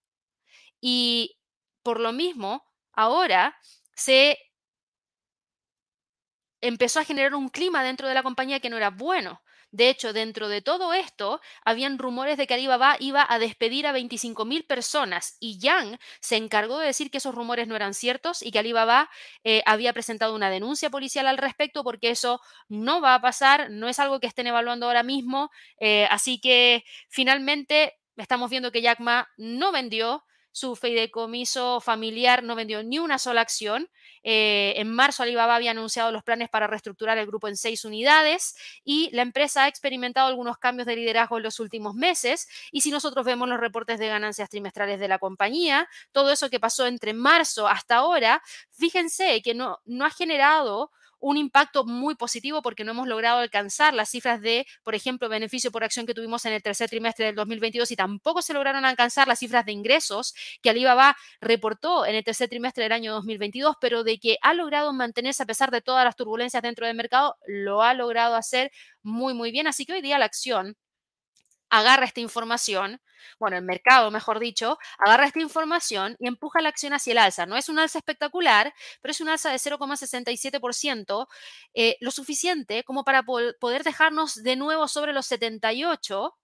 [0.81, 1.37] y
[1.83, 3.57] por lo mismo, ahora
[3.95, 4.39] se
[6.61, 9.41] empezó a generar un clima dentro de la compañía que no era bueno.
[9.71, 13.93] De hecho, dentro de todo esto, habían rumores de que Alibaba iba a despedir a
[13.93, 18.51] 25.000 personas y Yang se encargó de decir que esos rumores no eran ciertos y
[18.51, 19.11] que Alibaba
[19.45, 23.89] eh, había presentado una denuncia policial al respecto porque eso no va a pasar, no
[23.89, 25.51] es algo que estén evaluando ahora mismo.
[25.81, 30.25] Eh, así que finalmente estamos viendo que Jack Ma no vendió
[30.59, 33.89] su fideicomiso familiar no vendió ni una sola acción.
[34.25, 38.57] Eh, en marzo Alibaba había anunciado los planes para reestructurar el grupo en seis unidades
[38.85, 42.49] y la empresa ha experimentado algunos cambios de liderazgo en los últimos meses.
[42.73, 46.59] Y si nosotros vemos los reportes de ganancias trimestrales de la compañía, todo eso que
[46.59, 52.63] pasó entre marzo hasta ahora, fíjense que no, no ha generado un impacto muy positivo
[52.63, 56.45] porque no hemos logrado alcanzar las cifras de, por ejemplo, beneficio por acción que tuvimos
[56.45, 60.35] en el tercer trimestre del 2022 y tampoco se lograron alcanzar las cifras de ingresos
[60.63, 64.93] que Alibaba reportó en el tercer trimestre del año 2022, pero de que ha logrado
[64.93, 68.71] mantenerse a pesar de todas las turbulencias dentro del mercado, lo ha logrado hacer
[69.03, 69.67] muy, muy bien.
[69.67, 70.77] Así que hoy día la acción
[71.71, 73.01] agarra esta información,
[73.39, 77.47] bueno, el mercado, mejor dicho, agarra esta información y empuja la acción hacia el alza.
[77.47, 81.29] No es un alza espectacular, pero es un alza de 0,67%,
[81.75, 86.37] eh, lo suficiente como para poder dejarnos de nuevo sobre los 78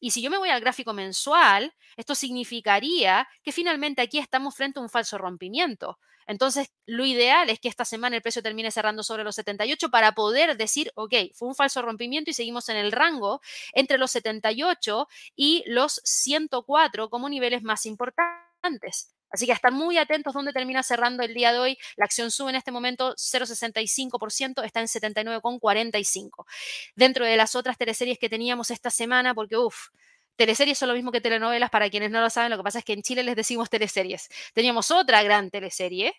[0.00, 4.78] y si yo me voy al gráfico mensual, esto significaría que finalmente aquí estamos frente
[4.78, 5.98] a un falso rompimiento.
[6.26, 10.12] Entonces, lo ideal es que esta semana el precio termine cerrando sobre los 78 para
[10.12, 13.40] poder decir, ok, fue un falso rompimiento y seguimos en el rango
[13.72, 15.06] entre los 78
[15.36, 19.15] y los 104 como niveles más importantes.
[19.36, 21.78] Así que están muy atentos dónde termina cerrando el día de hoy.
[21.96, 26.46] La acción sube en este momento 0,65%, está en 79,45.
[26.94, 29.88] Dentro de las otras teleseries que teníamos esta semana, porque uff,
[30.36, 32.86] teleseries son lo mismo que telenovelas, para quienes no lo saben, lo que pasa es
[32.86, 34.30] que en Chile les decimos teleseries.
[34.54, 36.14] Teníamos otra gran teleserie,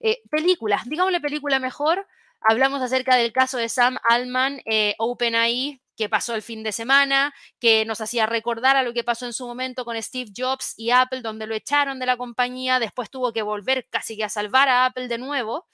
[0.00, 2.06] eh, películas, digámosle película mejor,
[2.48, 7.34] hablamos acerca del caso de Sam Altman, eh, OpenAI, que pasó el fin de semana,
[7.60, 10.90] que nos hacía recordar a lo que pasó en su momento con Steve Jobs y
[10.90, 14.68] Apple, donde lo echaron de la compañía, después tuvo que volver casi que a salvar
[14.68, 15.66] a Apple de nuevo.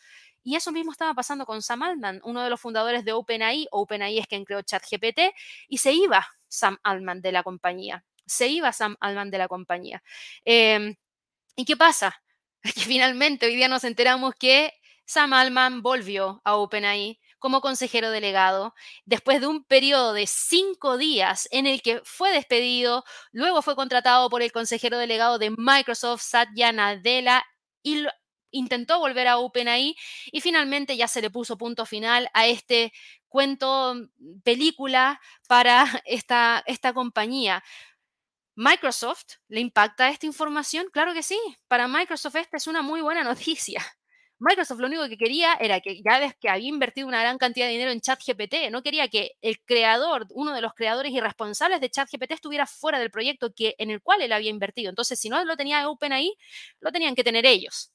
[0.42, 3.68] Y eso mismo estaba pasando con Sam Altman, uno de los fundadores de OpenAI.
[3.70, 5.34] OpenAI es quien creó ChatGPT
[5.68, 8.04] y se iba Sam Altman de la compañía.
[8.26, 10.02] Se iba Sam Altman de la compañía.
[10.44, 10.96] Em,
[11.56, 12.22] ¿Y qué pasa?
[12.62, 14.72] Finalmente hoy día nos enteramos que
[15.08, 18.74] Sam Altman volvió a OpenAI como consejero delegado
[19.06, 24.28] después de un periodo de cinco días en el que fue despedido, luego fue contratado
[24.28, 27.42] por el consejero delegado de Microsoft, Satya Nadella,
[27.82, 28.04] y
[28.50, 29.96] intentó volver a OpenAI
[30.30, 32.92] y finalmente ya se le puso punto final a este
[33.28, 37.64] cuento, mm, película para esta, esta compañía.
[38.56, 40.88] ¿Microsoft le impacta esta información?
[40.92, 41.38] Claro que sí.
[41.66, 43.97] Para Microsoft esta es una muy buena noticia.
[44.40, 47.66] Microsoft lo único que quería era que ya ves que había invertido una gran cantidad
[47.66, 51.80] de dinero en ChatGPT, no quería que el creador, uno de los creadores y responsables
[51.80, 54.90] de ChatGPT estuviera fuera del proyecto que, en el cual él había invertido.
[54.90, 56.36] Entonces, si no lo tenía OpenAI,
[56.80, 57.92] lo tenían que tener ellos,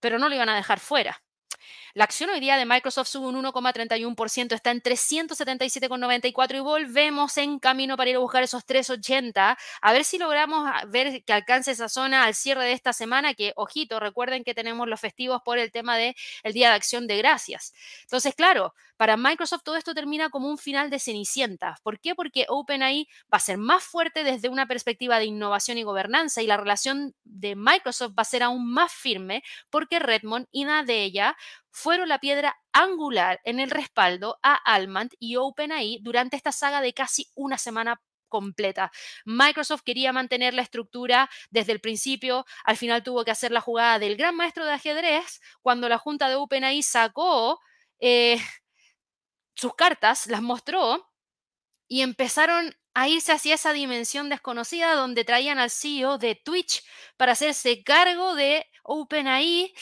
[0.00, 1.22] pero no lo iban a dejar fuera.
[1.98, 7.58] La acción hoy día de Microsoft sube un 1,31%, está en 377,94 y volvemos en
[7.58, 9.58] camino para ir a buscar esos 3,80.
[9.82, 13.52] A ver si logramos ver que alcance esa zona al cierre de esta semana, que,
[13.56, 17.16] ojito, recuerden que tenemos los festivos por el tema del el Día de Acción de
[17.16, 17.74] Gracias.
[18.02, 21.78] Entonces, claro, para Microsoft todo esto termina como un final de cenicienta.
[21.82, 22.14] ¿Por qué?
[22.14, 26.46] Porque OpenAI va a ser más fuerte desde una perspectiva de innovación y gobernanza y
[26.46, 31.36] la relación de Microsoft va a ser aún más firme porque Redmond y Nadella
[31.78, 36.92] fueron la piedra angular en el respaldo a Almond y OpenAI durante esta saga de
[36.92, 38.90] casi una semana completa.
[39.24, 44.00] Microsoft quería mantener la estructura desde el principio, al final tuvo que hacer la jugada
[44.00, 47.60] del gran maestro de ajedrez cuando la junta de OpenAI sacó
[48.00, 48.38] eh,
[49.54, 51.08] sus cartas, las mostró
[51.86, 56.82] y empezaron a irse hacia esa dimensión desconocida donde traían al CEO de Twitch
[57.16, 59.72] para hacerse cargo de OpenAI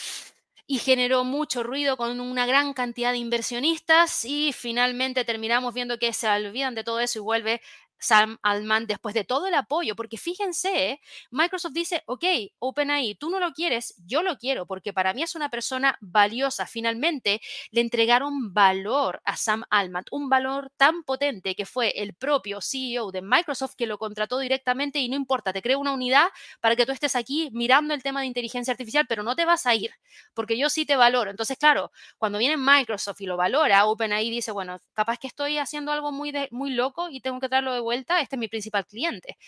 [0.67, 6.13] y generó mucho ruido con una gran cantidad de inversionistas y finalmente terminamos viendo que
[6.13, 7.63] se olvidan de todo eso y vuelve
[7.99, 12.25] Sam Altman después de todo el apoyo, porque fíjense, Microsoft dice, ok,
[12.59, 16.67] OpenAI, tú no lo quieres, yo lo quiero, porque para mí es una persona valiosa.
[16.67, 22.61] Finalmente le entregaron valor a Sam Altman, un valor tan potente que fue el propio
[22.61, 26.29] CEO de Microsoft que lo contrató directamente y no importa, te creo una unidad
[26.61, 29.67] para que tú estés aquí mirando el tema de inteligencia artificial, pero no te vas
[29.67, 29.93] a ir,
[30.35, 31.31] porque yo sí te valoro.
[31.31, 35.93] Entonces, claro, cuando viene Microsoft y lo valora, OpenAI dice, bueno, capaz que estoy haciendo
[35.93, 39.38] algo muy, muy loco y tengo que traerlo de vuelta, este es mi principal cliente.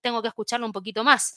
[0.00, 1.36] Tengo que escucharlo un poquito más.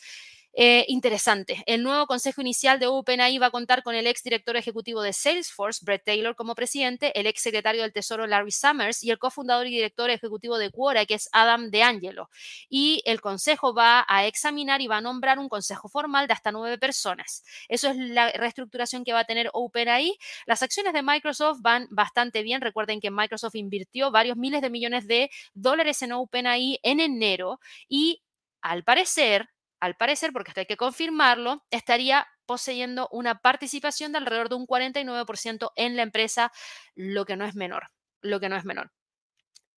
[0.53, 1.63] Eh, interesante.
[1.65, 5.13] El nuevo consejo inicial de OpenAI va a contar con el ex director ejecutivo de
[5.13, 9.67] Salesforce, Brett Taylor, como presidente, el ex secretario del Tesoro, Larry Summers, y el cofundador
[9.67, 12.29] y director ejecutivo de Quora, que es Adam DeAngelo.
[12.69, 16.51] Y el consejo va a examinar y va a nombrar un consejo formal de hasta
[16.51, 17.43] nueve personas.
[17.69, 20.17] Eso es la reestructuración que va a tener OpenAI.
[20.45, 22.59] Las acciones de Microsoft van bastante bien.
[22.61, 28.21] Recuerden que Microsoft invirtió varios miles de millones de dólares en OpenAI en enero y
[28.61, 29.49] al parecer,
[29.81, 34.67] al parecer, porque esto hay que confirmarlo, estaría poseyendo una participación de alrededor de un
[34.67, 36.51] 49% en la empresa,
[36.95, 37.89] lo que no es menor,
[38.21, 38.91] lo que no es menor.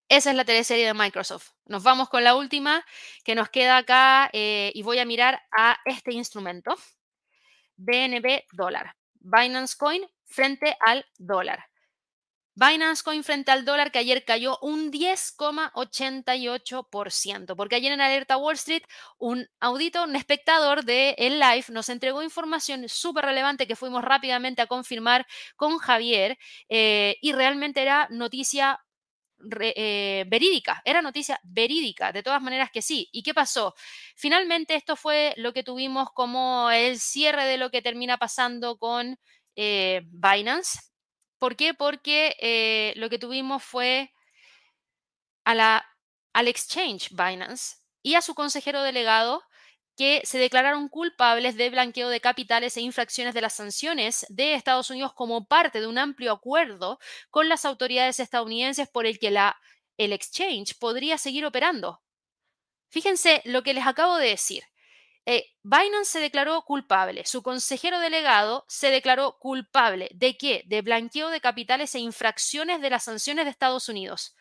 [0.09, 1.53] Esa es la teleserie de Microsoft.
[1.65, 2.85] Nos vamos con la última
[3.25, 6.77] que nos queda acá eh, y voy a mirar a este instrumento,
[7.77, 11.65] BNB dólar, Binance Coin frente al dólar.
[12.55, 18.55] Binance Coin frente al dólar que ayer cayó un 10,88%, porque ayer en Alerta Wall
[18.55, 18.83] Street
[19.19, 24.63] un auditor, un espectador de el live nos entregó información súper relevante que fuimos rápidamente
[24.63, 26.39] a confirmar con Javier
[26.69, 28.81] eh, y realmente era noticia
[29.61, 33.09] eh, verídica, era noticia verídica, de todas maneras que sí.
[33.13, 33.75] ¿Y qué pasó?
[34.17, 39.19] Finalmente esto fue lo que tuvimos como el cierre de lo que termina pasando con
[39.57, 40.94] eh, Binance.
[41.39, 41.75] ¿Por qué?
[41.75, 44.13] Porque eh, lo que tuvimos fue
[45.45, 45.87] a la,
[46.33, 49.43] al exchange Binance y a su consejero delegado
[49.97, 54.91] que se declararon culpables de blanqueo de capitales e infracciones de las sanciones de Estados
[54.91, 56.99] Unidos como parte de un amplio acuerdo
[57.31, 59.61] con las autoridades estadounidenses por el que la,
[59.97, 62.03] el exchange podría seguir operando.
[62.89, 64.65] Fíjense lo que les acabo de decir.
[65.27, 70.11] Eh, Binance se declaró culpable, su consejero delegado se declaró culpable.
[70.15, 70.65] ¿De qué?
[70.67, 74.37] De blanqueo de capitales e infracciones de las sanciones de Estados Unidos.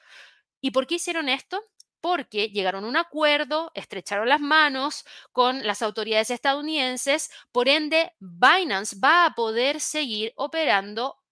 [0.61, 1.63] ¿Y por qué hicieron esto?
[2.01, 8.97] Porque llegaron a un acuerdo, estrecharon las manos con las autoridades estadounidenses, por ende Binance
[8.99, 11.22] va a poder seguir operando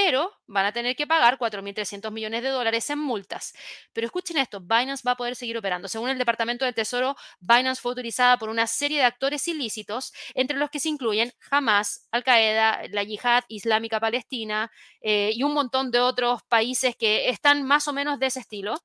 [0.00, 3.52] pero van a tener que pagar 4.300 millones de dólares en multas.
[3.92, 5.88] Pero escuchen esto, Binance va a poder seguir operando.
[5.88, 10.56] Según el Departamento del Tesoro, Binance fue utilizada por una serie de actores ilícitos, entre
[10.56, 15.98] los que se incluyen Hamas, Al-Qaeda, la Yihad Islámica Palestina eh, y un montón de
[15.98, 18.76] otros países que están más o menos de ese estilo.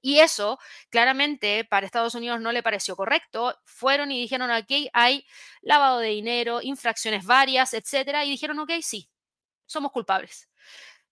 [0.00, 3.58] Y eso claramente para Estados Unidos no le pareció correcto.
[3.64, 5.26] Fueron y dijeron, aquí hay
[5.62, 9.10] lavado de dinero, infracciones varias, etcétera, y dijeron, ok, sí,
[9.68, 10.48] somos culpables.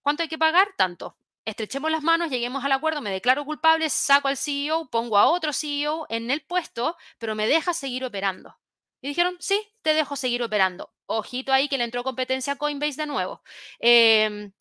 [0.01, 0.67] ¿Cuánto hay que pagar?
[0.77, 1.17] Tanto.
[1.45, 5.53] Estrechemos las manos, lleguemos al acuerdo, me declaro culpable, saco al CEO, pongo a otro
[5.53, 8.57] CEO en el puesto, pero me deja seguir operando.
[9.01, 10.91] Y dijeron, sí, te dejo seguir operando.
[11.05, 13.41] Ojito ahí que le entró competencia a Coinbase de nuevo.
[13.79, 14.51] Em,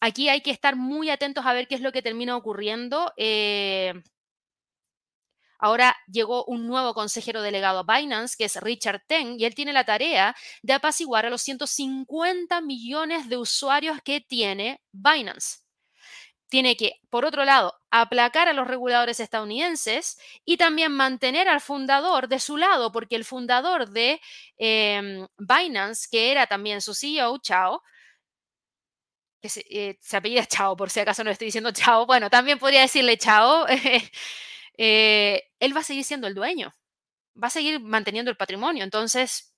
[0.00, 3.12] aquí hay que estar muy atentos a ver qué es lo que termina ocurriendo.
[3.16, 3.94] Eh,
[5.64, 9.72] Ahora llegó un nuevo consejero delegado a Binance, que es Richard Teng, y él tiene
[9.72, 15.60] la tarea de apaciguar a los 150 millones de usuarios que tiene Binance.
[16.50, 22.28] Tiene que, por otro lado, aplacar a los reguladores estadounidenses y también mantener al fundador
[22.28, 24.20] de su lado, porque el fundador de
[24.58, 27.80] em, Binance, que era también su CEO, Chao,
[29.40, 32.58] que se, eh, se apellida Chao, por si acaso no estoy diciendo Chao, bueno, también
[32.58, 33.66] podría decirle Chao.
[34.78, 36.74] Eh, él va a seguir siendo el dueño,
[37.42, 38.84] va a seguir manteniendo el patrimonio.
[38.84, 39.54] Entonces,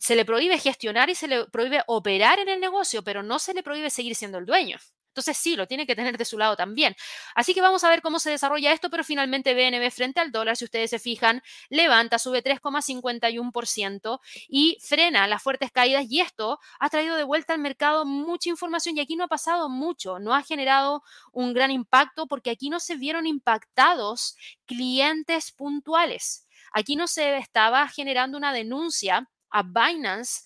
[0.00, 3.54] se le prohíbe gestionar y se le prohíbe operar en el negocio, pero no se
[3.54, 4.78] le prohíbe seguir siendo el dueño.
[5.14, 6.96] Entonces sí, lo tiene que tener de su lado también.
[7.36, 10.56] Así que vamos a ver cómo se desarrolla esto, pero finalmente BNB frente al dólar,
[10.56, 16.90] si ustedes se fijan, levanta, sube 3,51% y frena las fuertes caídas y esto ha
[16.90, 20.42] traído de vuelta al mercado mucha información y aquí no ha pasado mucho, no ha
[20.42, 24.36] generado un gran impacto porque aquí no se vieron impactados
[24.66, 26.48] clientes puntuales.
[26.72, 30.42] Aquí no se estaba generando una denuncia a Binance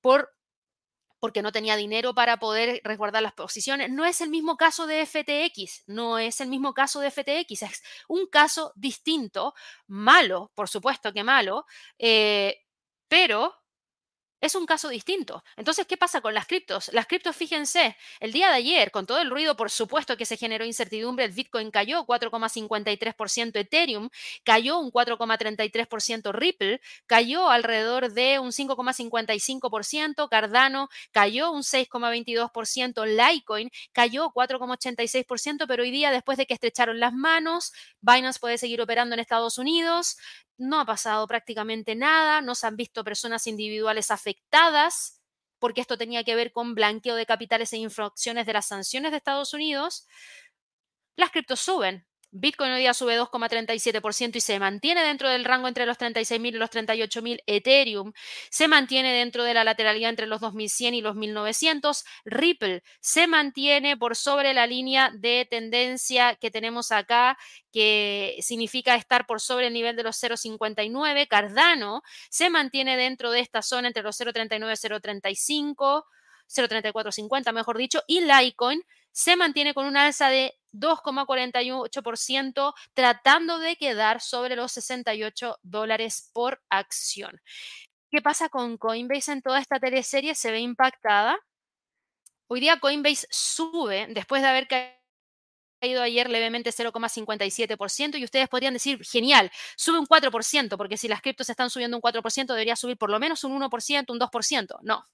[0.00, 0.34] por
[1.20, 3.90] porque no tenía dinero para poder resguardar las posiciones.
[3.90, 7.82] No es el mismo caso de FTX, no es el mismo caso de FTX, es
[8.08, 9.54] un caso distinto,
[9.86, 11.66] malo, por supuesto que malo,
[11.98, 12.58] eh,
[13.08, 13.54] pero
[14.40, 15.42] es un caso distinto.
[15.56, 16.90] Entonces, ¿qué pasa con las criptos?
[16.92, 20.36] Las criptos, fíjense, el día de ayer, con todo el ruido, por supuesto que se
[20.36, 24.08] generó incertidumbre, el Bitcoin cayó 4,53%, Ethereum
[24.44, 34.30] cayó un 4,33%, Ripple cayó alrededor de un 5,55%, Cardano cayó un 6,22%, Litecoin cayó
[34.30, 39.20] 4,86%, pero hoy día, después de que estrecharon las manos, Binance puede seguir operando en
[39.20, 40.16] Estados Unidos,
[40.58, 45.22] no ha pasado prácticamente nada, no se han visto personas individuales afectadas,
[45.60, 49.18] porque esto tenía que ver con blanqueo de capitales e infracciones de las sanciones de
[49.18, 50.06] Estados Unidos.
[51.16, 55.86] Las criptos suben, Bitcoin hoy día sube 2,37% y se mantiene dentro del rango entre
[55.86, 57.40] los 36.000 y los 38.000.
[57.46, 58.12] Ethereum
[58.50, 62.04] se mantiene dentro de la lateralidad entre los 2.100 y los 1.900.
[62.26, 67.38] Ripple se mantiene por sobre la línea de tendencia que tenemos acá,
[67.72, 71.28] que significa estar por sobre el nivel de los 0,59.
[71.28, 76.04] Cardano se mantiene dentro de esta zona entre los 0,39 y 0,35.
[76.48, 78.82] 0,3450, mejor dicho, y Litecoin
[79.18, 86.62] se mantiene con una alza de 2,48%, tratando de quedar sobre los 68 dólares por
[86.70, 87.40] acción.
[88.12, 90.36] ¿Qué pasa con Coinbase en toda esta teleserie?
[90.36, 91.36] Se ve impactada.
[92.46, 99.04] Hoy día Coinbase sube después de haber caído ayer levemente 0,57% y ustedes podrían decir,
[99.04, 103.10] genial, sube un 4%, porque si las criptos están subiendo un 4%, debería subir por
[103.10, 104.78] lo menos un 1%, un 2%.
[104.82, 105.04] No,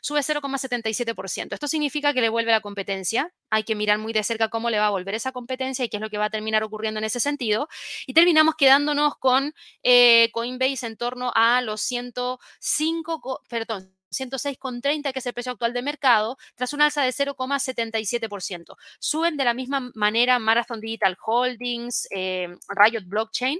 [0.00, 1.54] sube 0,77%.
[1.54, 3.32] Esto significa que le vuelve la competencia.
[3.50, 5.96] Hay que mirar muy de cerca cómo le va a volver esa competencia y qué
[5.98, 7.68] es lo que va a terminar ocurriendo en ese sentido.
[8.06, 15.26] Y terminamos quedándonos con eh, Coinbase en torno a los 105, perdón, 106,30, que es
[15.26, 18.76] el precio actual de mercado, tras un alza de 0,77%.
[18.98, 23.58] Suben de la misma manera Marathon Digital Holdings, eh, Riot Blockchain,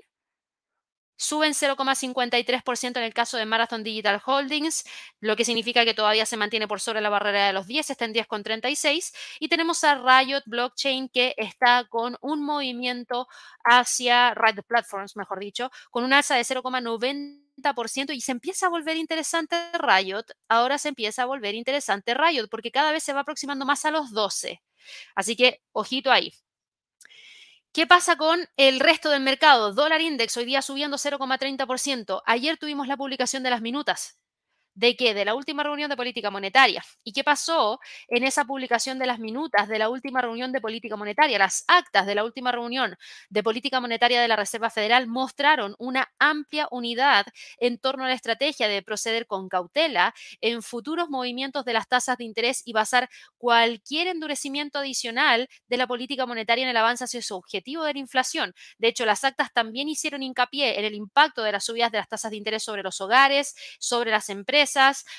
[1.16, 4.84] suben 0,53% en el caso de Marathon Digital Holdings,
[5.20, 8.04] lo que significa que todavía se mantiene por sobre la barrera de los 10, está
[8.04, 9.12] en 10,36.
[9.40, 13.28] Y tenemos a Riot Blockchain que está con un movimiento
[13.64, 18.96] hacia Riot Platforms, mejor dicho, con un alza de 0,90% y se empieza a volver
[18.96, 20.24] interesante Riot.
[20.48, 23.90] Ahora se empieza a volver interesante Riot porque cada vez se va aproximando más a
[23.90, 24.62] los 12.
[25.14, 26.32] Así que, ojito ahí.
[27.74, 29.72] ¿Qué pasa con el resto del mercado?
[29.72, 32.22] Dólar index hoy día subiendo 0,30%.
[32.26, 34.18] Ayer tuvimos la publicación de las minutas.
[34.74, 35.12] ¿De qué?
[35.12, 36.82] De la última reunión de política monetaria.
[37.04, 40.96] ¿Y qué pasó en esa publicación de las minutas de la última reunión de política
[40.96, 41.38] monetaria?
[41.38, 42.96] Las actas de la última reunión
[43.28, 47.26] de política monetaria de la Reserva Federal mostraron una amplia unidad
[47.58, 52.16] en torno a la estrategia de proceder con cautela en futuros movimientos de las tasas
[52.16, 57.20] de interés y basar cualquier endurecimiento adicional de la política monetaria en el avance hacia
[57.20, 58.54] su objetivo de la inflación.
[58.78, 62.08] De hecho, las actas también hicieron hincapié en el impacto de las subidas de las
[62.08, 64.61] tasas de interés sobre los hogares, sobre las empresas,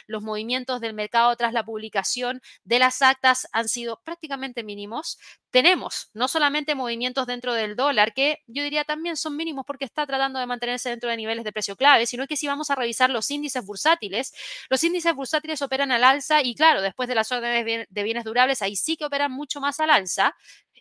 [0.08, 5.18] los movimientos del mercado tras la publicación de las actas han sido prácticamente mínimos.
[5.52, 10.06] Tenemos no solamente movimientos dentro del dólar, que yo diría también son mínimos porque está
[10.06, 13.10] tratando de mantenerse dentro de niveles de precio clave, sino que si vamos a revisar
[13.10, 14.34] los índices bursátiles,
[14.70, 18.62] los índices bursátiles operan al alza y claro, después de las órdenes de bienes durables,
[18.62, 20.36] ahí sí que operan mucho más al alza.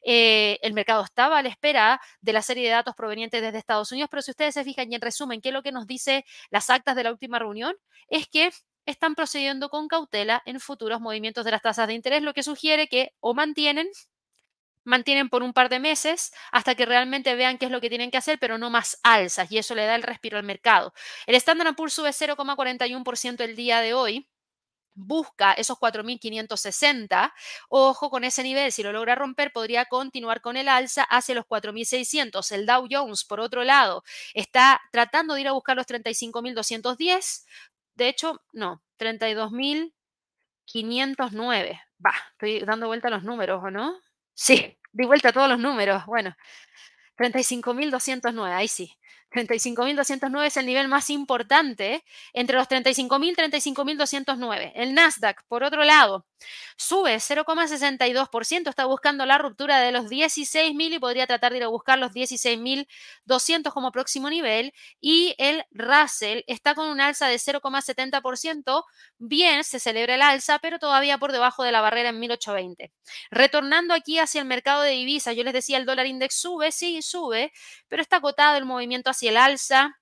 [0.04, 3.92] Eh, el mercado estaba a la espera de la serie de datos provenientes desde Estados
[3.92, 6.24] Unidos, pero si ustedes se fijan y en resumen, ¿qué es lo que nos dice
[6.50, 7.74] las actas de la última reunión?
[8.08, 8.50] Es que
[8.86, 12.88] están procediendo con cautela en futuros movimientos de las tasas de interés, lo que sugiere
[12.88, 13.88] que o mantienen
[14.84, 18.10] mantienen por un par de meses hasta que realmente vean qué es lo que tienen
[18.10, 20.92] que hacer, pero no más alzas, y eso le da el respiro al mercado.
[21.26, 24.28] El Standard Poor's sube 0,41% el día de hoy,
[24.94, 27.32] busca esos 4.560,
[27.68, 31.46] ojo con ese nivel, si lo logra romper podría continuar con el alza hacia los
[31.46, 32.52] 4.600.
[32.52, 37.46] El Dow Jones, por otro lado, está tratando de ir a buscar los 35.210,
[37.94, 39.92] de hecho, no, 32.509.
[42.04, 43.98] Va, estoy dando vuelta a los números, ¿o no?
[44.34, 46.04] Sí, di vuelta a todos los números.
[46.06, 46.34] Bueno,
[47.16, 48.96] 35.209, ahí sí.
[49.32, 54.72] 35.209 es el nivel más importante entre los 35.000 y 35.209.
[54.74, 56.26] El Nasdaq, por otro lado,
[56.76, 61.68] sube 0,62%, está buscando la ruptura de los 16.000 y podría tratar de ir a
[61.68, 64.72] buscar los 16.200 como próximo nivel.
[65.00, 68.84] Y el Russell está con un alza de 0,70%.
[69.18, 72.92] Bien, se celebra el alza, pero todavía por debajo de la barrera en 1820.
[73.30, 77.00] Retornando aquí hacia el mercado de divisas, yo les decía, el dólar index sube, sí,
[77.02, 77.52] sube,
[77.88, 79.98] pero está acotado el movimiento hacia el alza.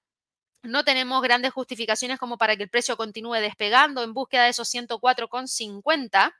[0.62, 4.68] No tenemos grandes justificaciones como para que el precio continúe despegando en búsqueda de esos
[4.68, 6.33] 104,50.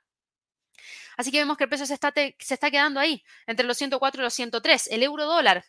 [1.17, 4.21] Así que vemos que el precio se está, se está quedando ahí, entre los 104
[4.21, 4.87] y los 103.
[4.87, 5.65] El euro dólar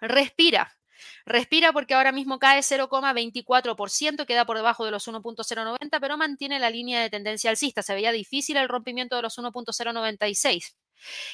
[0.00, 0.72] respira.
[1.26, 6.70] Respira porque ahora mismo cae 0,24%, queda por debajo de los 1.090, pero mantiene la
[6.70, 7.82] línea de tendencia alcista.
[7.82, 10.74] Se veía difícil el rompimiento de los 1.096.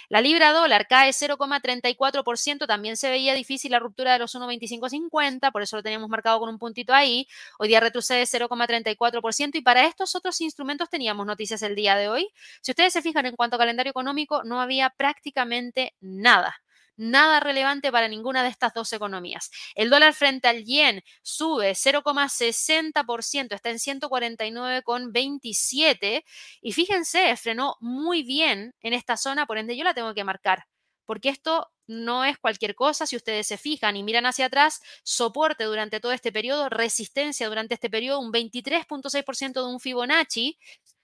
[0.09, 5.63] La libra dólar cae 0,34%, también se veía difícil la ruptura de los 1,2550, por
[5.63, 7.27] eso lo teníamos marcado con un puntito ahí.
[7.59, 12.29] Hoy día retrocede 0,34% y para estos otros instrumentos teníamos noticias el día de hoy.
[12.61, 16.57] Si ustedes se fijan en cuanto a calendario económico, no había prácticamente nada
[16.97, 19.51] nada relevante para ninguna de estas dos economías.
[19.75, 26.25] El dólar frente al yen sube 0,60%, está en 149,27
[26.61, 30.67] y fíjense, frenó muy bien en esta zona, por ende yo la tengo que marcar,
[31.05, 35.65] porque esto no es cualquier cosa, si ustedes se fijan y miran hacia atrás, soporte
[35.65, 40.59] durante todo este periodo, resistencia durante este periodo, un 23.6% de un Fibonacci.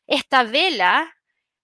[0.06, 1.12] Esta vela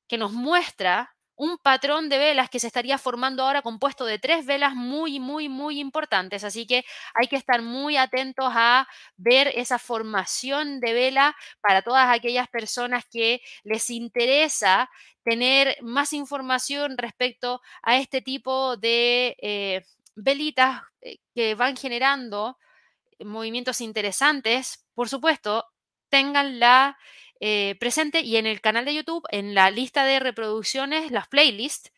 [0.06, 4.46] que nos muestra un patrón de velas que se estaría formando ahora compuesto de tres
[4.46, 6.44] velas muy, muy, muy importantes.
[6.44, 12.08] Así que hay que estar muy atentos a ver esa formación de vela para todas
[12.08, 14.90] aquellas personas que les interesa
[15.24, 22.58] tener más información respecto a este tipo de eh, velitas eh, que van generando
[23.20, 24.84] movimientos interesantes.
[24.94, 25.66] Por supuesto,
[26.08, 26.98] tengan la
[27.46, 31.92] eh, presente y en el canal de YouTube, en la lista de reproducciones, las playlists,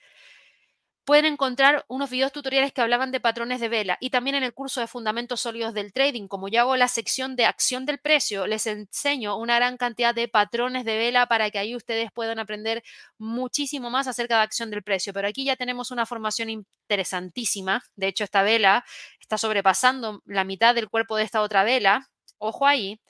[1.04, 4.52] pueden encontrar unos videos tutoriales que hablaban de patrones de vela y también en el
[4.52, 8.48] curso de fundamentos sólidos del trading, como yo hago la sección de acción del precio,
[8.48, 12.82] les enseño una gran cantidad de patrones de vela para que ahí ustedes puedan aprender
[13.16, 15.12] muchísimo más acerca de acción del precio.
[15.12, 17.84] Pero aquí ya tenemos una formación interesantísima.
[17.94, 18.84] De hecho, esta vela
[19.20, 22.08] está sobrepasando la mitad del cuerpo de esta otra vela.
[22.38, 23.00] Ojo ahí.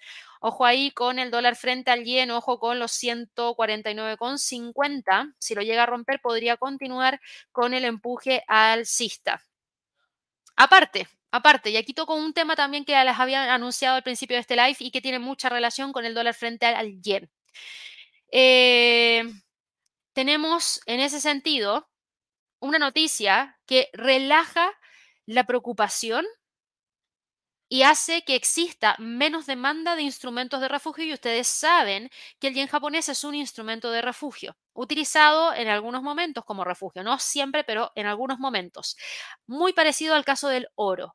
[0.49, 5.34] Ojo ahí con el dólar frente al yen, ojo con los 149,50.
[5.40, 7.20] Si lo llega a romper, podría continuar
[7.51, 9.42] con el empuje alcista.
[10.55, 14.42] Aparte, aparte, y aquí toco un tema también que les había anunciado al principio de
[14.42, 17.28] este live y que tiene mucha relación con el dólar frente al yen.
[18.30, 19.24] Eh,
[20.12, 21.90] tenemos en ese sentido
[22.61, 24.70] una noticia que relaja
[25.24, 26.24] la preocupación
[27.69, 32.11] y hace que exista menos demanda de instrumentos de refugio y ustedes saben
[32.41, 37.03] que el yen japonés es un instrumento de refugio utilizado en algunos momentos como refugio,
[37.03, 38.97] no siempre, pero en algunos momentos.
[39.47, 41.14] Muy parecido al caso del oro.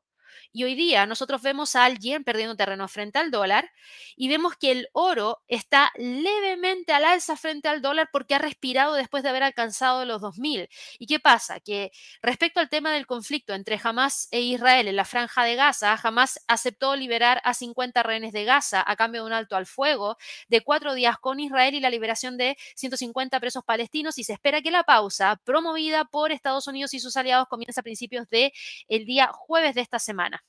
[0.54, 3.70] Y hoy día nosotros vemos al yen perdiendo terreno frente al dólar
[4.16, 8.92] y vemos que el oro está levemente al alza frente al dólar porque ha respirado
[8.94, 10.68] después de haber alcanzado los 2000.
[10.98, 11.58] ¿Y qué pasa?
[11.60, 11.90] Que
[12.20, 16.38] respecto al tema del conflicto entre Hamas e Israel en la franja de Gaza, Hamas
[16.48, 20.60] aceptó liberar a 50 rehenes de Gaza a cambio de un alto al fuego de
[20.60, 24.70] cuatro días con Israel y la liberación de 150 presos palestinos y se espera que
[24.70, 28.52] la pausa promovida por Estados Unidos y sus aliados comience a principios del
[28.88, 30.41] el día jueves de esta semana.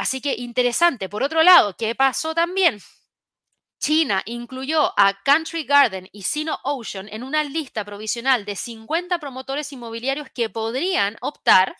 [0.00, 1.10] Así que interesante.
[1.10, 2.80] Por otro lado, ¿qué pasó también?
[3.78, 9.70] China incluyó a Country Garden y Sino Ocean en una lista provisional de 50 promotores
[9.74, 11.76] inmobiliarios que podrían optar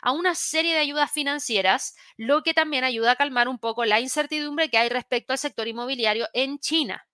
[0.00, 3.98] a una serie de ayudas financieras, lo que también ayuda a calmar un poco la
[3.98, 7.04] incertidumbre que hay respecto al sector inmobiliario en China.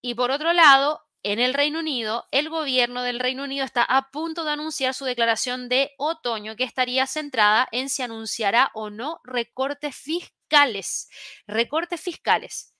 [0.00, 4.10] Y por otro lado, en el Reino Unido, el gobierno del Reino Unido está a
[4.10, 9.20] punto de anunciar su declaración de otoño que estaría centrada en si anunciará o no
[9.24, 11.08] recortes fiscales.
[11.46, 12.74] Recortes fiscales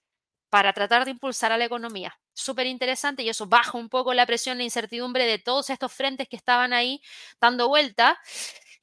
[0.50, 2.16] para tratar de impulsar a la economía.
[2.34, 6.28] Súper interesante y eso baja un poco la presión, la incertidumbre de todos estos frentes
[6.28, 7.00] que estaban ahí
[7.40, 8.20] dando vuelta.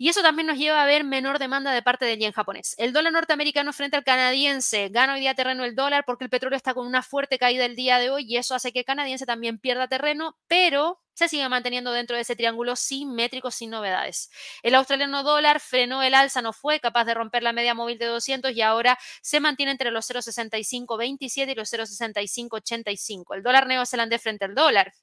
[0.02, 2.74] Y eso también nos lleva a ver menor demanda de parte del yen japonés.
[2.80, 6.58] El dólar norteamericano frente al canadiense gana hoy día terreno el dólar porque el petróleo
[6.58, 9.28] está con una fuerte caída el día de hoy y eso hace que el canadiense
[9.28, 14.32] también pierda terreno, pero se sigue manteniendo dentro de ese triángulo simétrico sin novedades.
[14.64, 18.08] El australiano dólar frenó el alza, no fue capaz de romper la media móvil de
[18.08, 23.36] 200 y ahora se mantiene entre los 0,6527 y los 0,6585.
[23.36, 24.93] El dólar neozelandés frente al dólar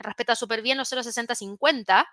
[0.00, 2.06] respeta súper bien los 0,6050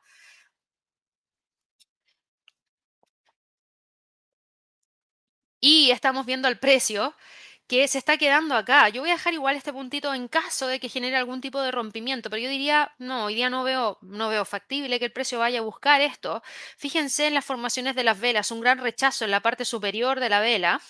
[5.65, 7.15] Y estamos viendo el precio
[7.67, 8.89] que se está quedando acá.
[8.89, 11.71] Yo voy a dejar igual este puntito en caso de que genere algún tipo de
[11.71, 15.39] rompimiento, pero yo diría, no, hoy día no veo, no veo factible que el precio
[15.39, 16.43] vaya a buscar esto.
[16.75, 20.27] Fíjense en las formaciones de las velas, un gran rechazo en la parte superior de
[20.27, 20.81] la vela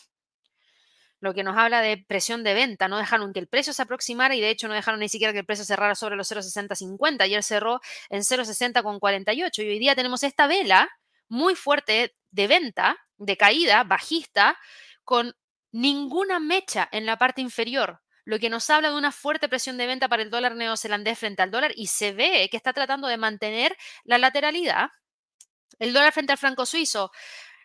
[1.19, 2.87] lo que nos habla de presión de venta.
[2.87, 5.39] No dejaron que el precio se aproximara y de hecho no dejaron ni siquiera que
[5.39, 7.21] el precio cerrara sobre los 0,6050.
[7.21, 10.89] Ayer cerró en 0,60 con 48 y hoy día tenemos esta vela
[11.29, 14.57] muy fuerte de venta, de caída, bajista,
[15.03, 15.35] con
[15.71, 19.87] ninguna mecha en la parte inferior, lo que nos habla de una fuerte presión de
[19.87, 23.17] venta para el dólar neozelandés frente al dólar y se ve que está tratando de
[23.17, 24.89] mantener la lateralidad.
[25.79, 27.11] El dólar frente al franco suizo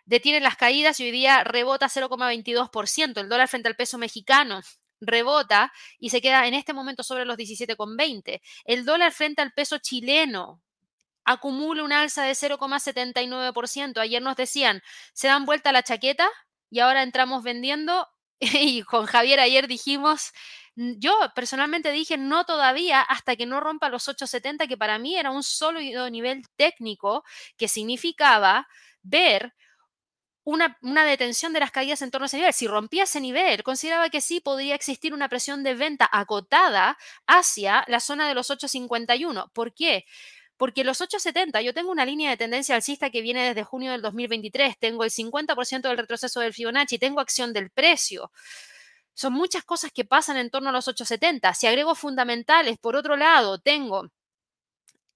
[0.05, 3.21] detiene las caídas y hoy día rebota 0,22%.
[3.21, 4.63] El dólar frente al peso mexicano
[5.01, 8.41] rebota y se queda en este momento sobre los 17,20.
[8.65, 10.63] El dólar frente al peso chileno
[11.29, 14.01] acumula un alza de 0,79%.
[14.01, 16.29] Ayer nos decían, se dan vuelta la chaqueta
[16.71, 18.09] y ahora entramos vendiendo.
[18.41, 20.33] Y con Javier ayer dijimos,
[20.77, 25.33] yo personalmente dije no todavía hasta que no rompa los 870, que para mí era
[25.33, 27.25] un sólido nivel técnico
[27.57, 28.69] que significaba
[29.03, 29.55] ver
[30.45, 32.53] una, detención de las caídas en torno a ese nivel.
[32.55, 37.85] Si rompía ese nivel, consideraba que sí podría existir una presión de venta acotada hacia
[37.89, 39.51] la zona de los 851.
[39.53, 40.07] ¿Por qué?
[40.59, 44.03] Porque los 870, yo tengo una línea de tendencia alcista que viene desde junio del
[44.03, 48.31] 2023, tengo el 50% del retroceso del Fibonacci, tengo acción del precio.
[49.15, 51.55] Son muchas cosas que pasan en torno a los 870.
[51.55, 54.11] Si agrego fundamentales, por otro lado, tengo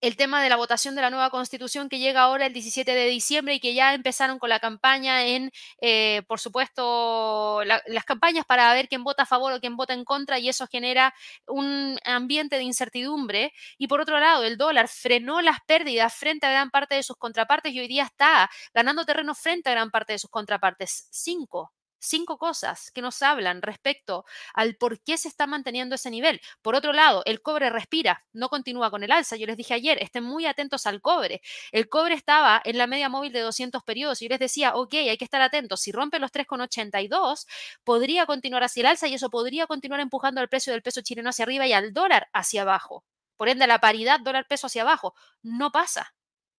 [0.03, 3.07] el tema de la votación de la nueva constitución que llega ahora el 17 de
[3.07, 8.75] diciembre y que ya empezaron con la campaña en, eh, por supuesto, las campañas para
[8.75, 11.15] ver quién vota a favor o quién vota en contra y eso genera
[11.47, 13.53] un ambiente de incertidumbre.
[13.79, 17.17] Y por otro lado, el dólar frenó las pérdidas frente a gran parte de sus
[17.17, 21.07] contrapartes y hoy día está ganando terreno frente a gran parte de sus contrapartes.
[21.13, 21.73] Cinco
[22.03, 24.25] cinco cosas que nos hablan respecto
[24.55, 26.41] al por qué se está manteniendo ese nivel.
[26.61, 29.37] Por otro lado, el cobre respira, no continúa con el alza.
[29.37, 31.41] Yo les dije ayer, estén muy atentos al cobre.
[31.71, 34.95] El cobre estaba en la media móvil de 200 periodos y yo les decía, ok,
[34.95, 35.81] hay que estar atentos.
[35.81, 37.47] Si rompe los 3,82,
[37.85, 41.31] podría continuar hacia el alza y eso podría continuar empujando al precio del peso chileno
[41.31, 43.05] hacia arriba y al dólar hacia abajo.
[43.37, 45.15] Por ende, la paridad dólar-peso hacia abajo.
[45.43, 46.15] No pasa.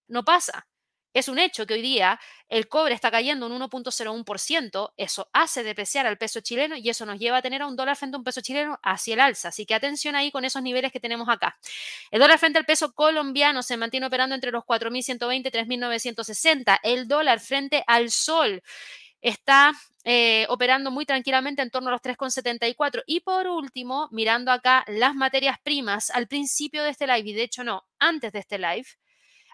[0.07, 0.67] No pasa.
[1.13, 6.07] Es un hecho que hoy día el cobre está cayendo un 1.01%, eso hace depreciar
[6.07, 8.23] al peso chileno y eso nos lleva a tener a un dólar frente a un
[8.23, 9.49] peso chileno hacia el alza.
[9.49, 11.57] Así que atención ahí con esos niveles que tenemos acá.
[12.11, 16.79] El dólar frente al peso colombiano se mantiene operando entre los 4.120 y 3.960.
[16.83, 18.63] El dólar frente al sol
[19.21, 23.03] está eh, operando muy tranquilamente en torno a los 3,74.
[23.05, 27.43] Y por último, mirando acá las materias primas al principio de este live, y de
[27.43, 28.85] hecho no, antes de este live,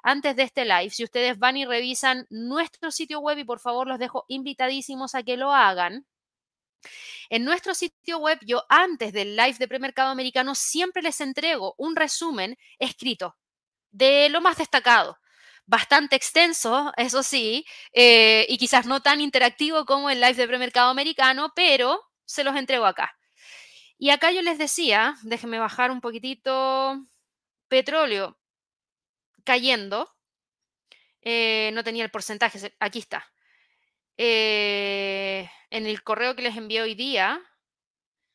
[0.04, 3.88] antes de este live, si ustedes van y revisan nuestro sitio web y por favor
[3.88, 6.06] los dejo invitadísimos a que lo hagan.
[7.30, 11.96] En nuestro sitio web, yo antes del live de premercado americano siempre les entrego un
[11.96, 13.38] resumen escrito
[13.92, 15.18] de lo más destacado.
[15.66, 20.90] Bastante extenso, eso sí, eh, y quizás no tan interactivo como el live de premercado
[20.90, 23.16] americano, pero se los entrego acá.
[24.00, 27.06] Y acá yo les decía, déjenme bajar un poquitito,
[27.68, 28.39] petróleo,
[29.50, 30.08] cayendo.
[31.22, 33.34] Eh, no tenía el porcentaje, aquí está.
[34.16, 37.42] Eh, en el correo que les envié hoy día,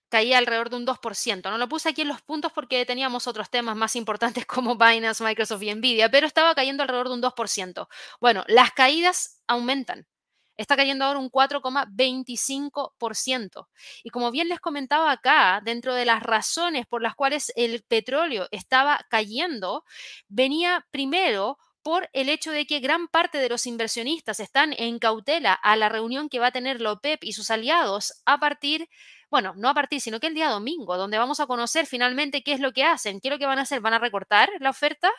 [0.08, 1.50] caía alrededor de un 2%.
[1.50, 5.22] No lo puse aquí en los puntos porque teníamos otros temas más importantes como Binance,
[5.22, 7.86] Microsoft y Nvidia, pero estaba cayendo alrededor de un 2%.
[8.20, 10.08] Bueno, las caídas aumentan
[10.56, 13.68] está cayendo ahora un 4,25%.
[14.02, 18.46] Y como bien les comentaba acá, dentro de las razones por las cuales el petróleo
[18.50, 19.84] estaba cayendo,
[20.28, 25.52] venía primero por el hecho de que gran parte de los inversionistas están en cautela
[25.52, 28.88] a la reunión que va a tener la OPEP y sus aliados a partir
[29.34, 32.52] bueno, no a partir, sino que el día domingo, donde vamos a conocer finalmente qué
[32.52, 34.70] es lo que hacen, qué es lo que van a hacer, van a recortar la
[34.70, 35.10] oferta,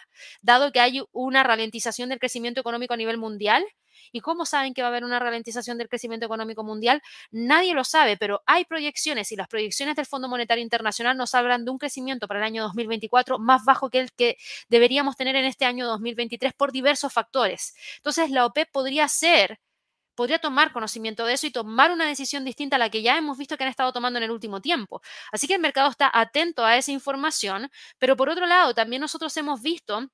[0.42, 3.66] dado que hay una ralentización del crecimiento económico a nivel mundial.
[4.12, 7.02] ¿Y cómo saben que va a haber una ralentización del crecimiento económico mundial?
[7.32, 11.66] Nadie lo sabe, pero hay proyecciones y las proyecciones del Fondo Monetario Internacional nos hablan
[11.66, 14.38] de un crecimiento para el año 2024 más bajo que el que
[14.70, 17.76] deberíamos tener en este año 2023 por diversos factores.
[17.98, 19.60] Entonces, la OPEP podría ser
[20.16, 23.38] podría tomar conocimiento de eso y tomar una decisión distinta a la que ya hemos
[23.38, 25.02] visto que han estado tomando en el último tiempo.
[25.32, 27.70] Así que el mercado está atento a esa información,
[28.00, 30.10] pero por otro lado, también nosotros hemos visto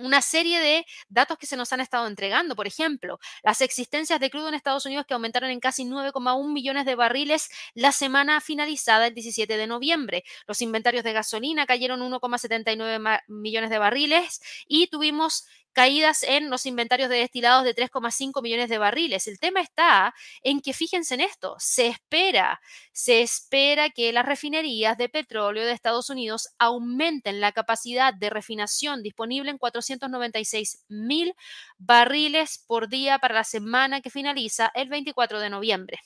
[0.00, 2.56] una serie de datos que se nos han estado entregando.
[2.56, 6.84] Por ejemplo, las existencias de crudo en Estados Unidos que aumentaron en casi 9,1 millones
[6.84, 10.24] de barriles la semana finalizada el 17 de noviembre.
[10.46, 17.08] Los inventarios de gasolina cayeron 1,79 millones de barriles y tuvimos caídas en los inventarios
[17.08, 19.26] de destilados de 3,5 millones de barriles.
[19.26, 22.60] El tema está en que fíjense en esto, se espera,
[22.92, 29.02] se espera que las refinerías de petróleo de Estados Unidos aumenten la capacidad de refinación
[29.02, 31.34] disponible en 496 mil
[31.78, 36.00] barriles por día para la semana que finaliza el 24 de noviembre.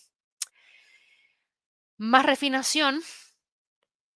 [1.97, 3.03] Más refinación,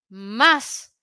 [0.09, 0.93] más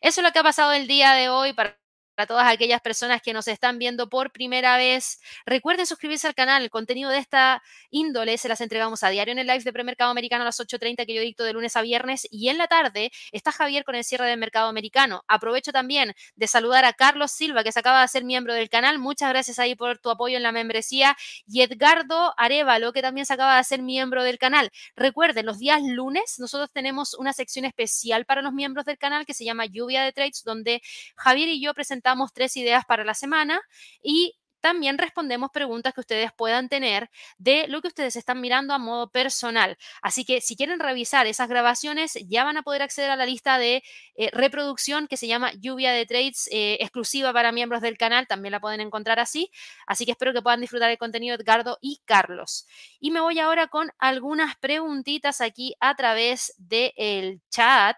[0.00, 1.78] Eso es lo que ha pasado el día de hoy para
[2.20, 5.22] para todas aquellas personas que nos están viendo por primera vez.
[5.46, 6.62] Recuerden suscribirse al canal.
[6.62, 10.10] El contenido de esta índole se las entregamos a diario en el live de Premercado
[10.10, 12.28] Americano a las 8.30 que yo dicto de lunes a viernes.
[12.30, 15.24] Y en la tarde está Javier con el cierre del mercado americano.
[15.28, 18.98] Aprovecho también de saludar a Carlos Silva, que se acaba de ser miembro del canal.
[18.98, 21.16] Muchas gracias ahí por tu apoyo en la membresía.
[21.46, 24.70] Y Edgardo Arevalo, que también se acaba de ser miembro del canal.
[24.94, 29.32] Recuerden, los días lunes nosotros tenemos una sección especial para los miembros del canal que
[29.32, 30.82] se llama Lluvia de Trades, donde
[31.16, 33.60] Javier y yo presentamos tres ideas para la semana
[34.02, 38.78] y también respondemos preguntas que ustedes puedan tener de lo que ustedes están mirando a
[38.78, 39.76] modo personal.
[40.02, 43.58] Así que si quieren revisar esas grabaciones, ya van a poder acceder a la lista
[43.58, 43.82] de
[44.16, 48.26] eh, reproducción que se llama Lluvia de Trades, eh, exclusiva para miembros del canal.
[48.26, 49.50] También la pueden encontrar así.
[49.86, 52.66] Así que espero que puedan disfrutar el contenido de Edgardo y Carlos.
[53.00, 57.96] Y me voy ahora con algunas preguntitas aquí a través del chat.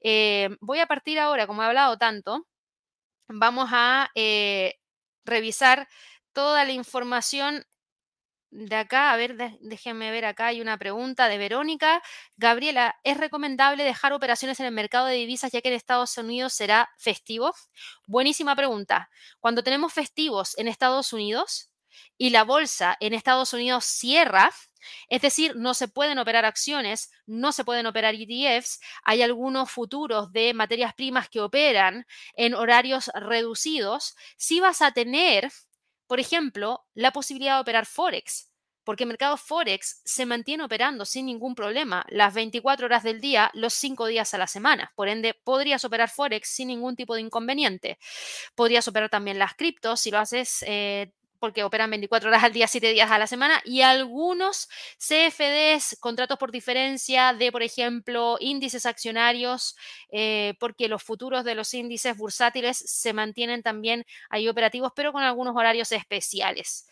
[0.00, 2.46] Eh, voy a partir ahora, como he hablado tanto
[3.28, 4.74] vamos a eh,
[5.24, 5.88] revisar
[6.32, 7.64] toda la información
[8.50, 9.12] de acá.
[9.12, 10.46] A ver, déjenme ver acá.
[10.46, 12.02] Hay una pregunta de Verónica.
[12.36, 16.52] Gabriela, ¿es recomendable dejar operaciones en el mercado de divisas ya que en Estados Unidos
[16.54, 17.52] será festivo?
[18.06, 19.10] Buenísima pregunta.
[19.40, 21.70] Cuando tenemos festivos en Estados Unidos
[22.18, 24.50] y la bolsa en Estados Unidos cierra,
[25.08, 28.80] es decir, no se pueden operar acciones, no se pueden operar ETFs.
[29.02, 34.14] Hay algunos futuros de materias primas que operan en horarios reducidos.
[34.36, 35.50] Si vas a tener,
[36.06, 38.50] por ejemplo, la posibilidad de operar Forex,
[38.84, 43.50] porque el mercado Forex se mantiene operando sin ningún problema las 24 horas del día,
[43.54, 44.92] los 5 días a la semana.
[44.94, 47.98] Por ende, podrías operar Forex sin ningún tipo de inconveniente.
[48.54, 51.12] Podrías operar también las criptos si lo haces eh,
[51.44, 54.66] porque operan 24 horas al día, 7 días a la semana, y algunos
[54.96, 59.76] CFDs, contratos por diferencia de, por ejemplo, índices accionarios,
[60.10, 65.22] eh, porque los futuros de los índices bursátiles se mantienen también ahí operativos, pero con
[65.22, 66.86] algunos horarios especiales.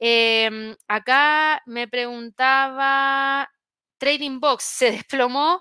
[0.00, 3.50] Em, acá me preguntaba,
[3.98, 5.60] Trading Box se desplomó.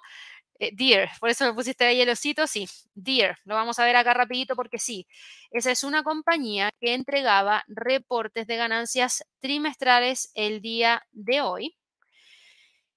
[0.60, 3.96] Eh, Dear, por eso me pusiste ahí el osito, sí, Dear, lo vamos a ver
[3.96, 5.08] acá rapidito porque sí,
[5.52, 11.78] esa es una compañía que entregaba reportes de ganancias trimestrales el día de hoy.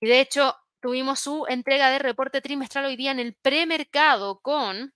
[0.01, 4.95] Y de hecho, tuvimos su entrega de reporte trimestral hoy día en el premercado con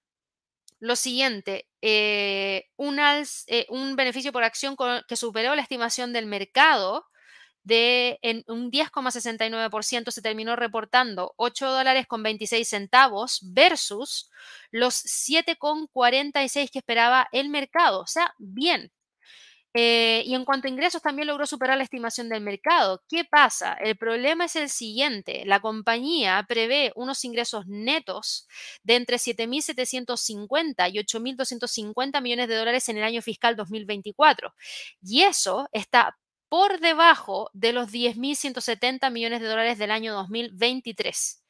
[0.81, 4.77] lo siguiente, eh, eh, un, beneficio por acción
[5.09, 7.07] que superó la estimación del mercado
[7.65, 14.31] de en un 10,69% se terminó reportando 8 dólares con 26 centavos versus
[14.71, 18.01] los 7,46 que esperaba el mercado.
[18.03, 18.93] O sea, bien.
[19.77, 23.03] Eh, y en cuanto a ingresos, también logró superar la estimación del mercado.
[23.09, 23.75] ¿Qué pasa?
[23.75, 25.43] El problema es el siguiente.
[25.47, 28.47] La compañía prevé unos ingresos netos
[28.85, 34.55] de entre 7.750 y 8.250 millones de dólares en el año fiscal 2024.
[35.03, 36.17] Y eso está
[36.55, 41.43] por debajo de los 10.170 millones de dólares del año 2023.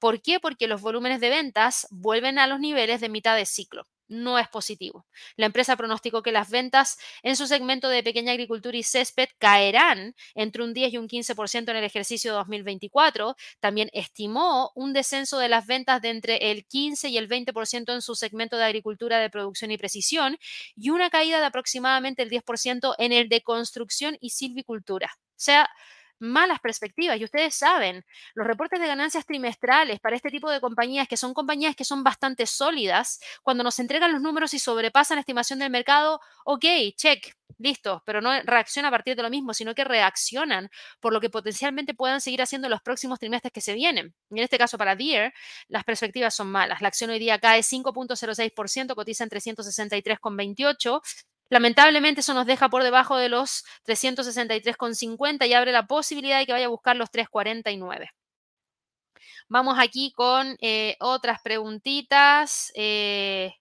[0.00, 0.40] ¿Por qué?
[0.40, 4.48] Porque los volúmenes de ventas vuelven a los niveles de mitad de ciclo no es
[4.48, 5.06] positivo.
[5.36, 10.14] La empresa pronosticó que las ventas en su segmento de pequeña agricultura y césped caerán
[10.34, 13.36] entre un 10 y un 15% en el ejercicio 2024.
[13.60, 18.02] También estimó un descenso de las ventas de entre el 15 y el 20% en
[18.02, 20.38] su segmento de agricultura de producción y precisión
[20.76, 25.10] y una caída de aproximadamente el 10% en el de construcción y silvicultura.
[25.16, 25.70] O sea,
[26.18, 27.18] malas perspectivas.
[27.18, 28.04] Y ustedes saben,
[28.34, 32.04] los reportes de ganancias trimestrales para este tipo de compañías, que son compañías que son
[32.04, 36.64] bastante sólidas, cuando nos entregan los números y sobrepasan la estimación del mercado, ok,
[36.96, 41.20] check, listo, pero no reacciona a partir de lo mismo, sino que reaccionan por lo
[41.20, 44.14] que potencialmente puedan seguir haciendo los próximos trimestres que se vienen.
[44.30, 45.32] Y en este caso para Deere,
[45.68, 46.80] las perspectivas son malas.
[46.80, 51.00] La acción hoy día cae 5.06%, cotiza en 363,28
[51.50, 56.52] Lamentablemente eso nos deja por debajo de los 363,50 y abre la posibilidad de que
[56.52, 58.10] vaya a buscar los 349.
[59.48, 62.70] Vamos aquí con eh, otras preguntitas.
[62.74, 63.52] Eh,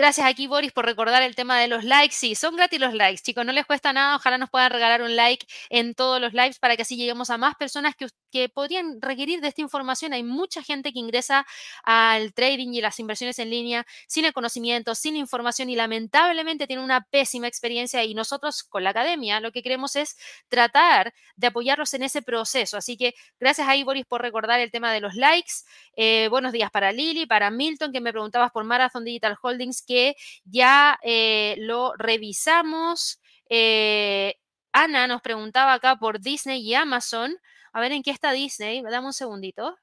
[0.00, 2.14] Gracias aquí, Boris, por recordar el tema de los likes.
[2.14, 4.16] Sí, son gratis los likes, chicos, no les cuesta nada.
[4.16, 7.36] Ojalá nos puedan regalar un like en todos los lives para que así lleguemos a
[7.36, 10.14] más personas que, que podrían requerir de esta información.
[10.14, 11.46] Hay mucha gente que ingresa
[11.84, 16.82] al trading y las inversiones en línea sin el conocimiento, sin información y lamentablemente tiene
[16.82, 18.02] una pésima experiencia.
[18.02, 20.16] Y nosotros con la academia lo que queremos es
[20.48, 22.78] tratar de apoyarlos en ese proceso.
[22.78, 25.52] Así que gracias a Boris, por recordar el tema de los likes.
[25.94, 30.14] Eh, buenos días para Lili, para Milton, que me preguntabas por Marathon Digital Holdings que
[30.44, 33.20] ya eh, lo revisamos.
[33.48, 34.36] Eh,
[34.72, 37.36] Ana nos preguntaba acá por Disney y Amazon.
[37.72, 38.82] A ver en qué está Disney.
[38.82, 39.76] Dame un segundito.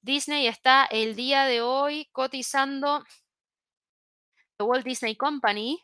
[0.00, 3.04] Disney está el día de hoy cotizando
[4.58, 5.82] The Walt Disney Company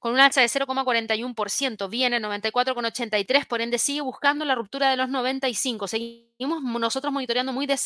[0.00, 5.10] con un alza de 0,41%, viene 94,83, por ende sigue buscando la ruptura de los
[5.10, 5.86] 95.
[5.86, 7.78] Seguimos nosotros monitoreando muy de,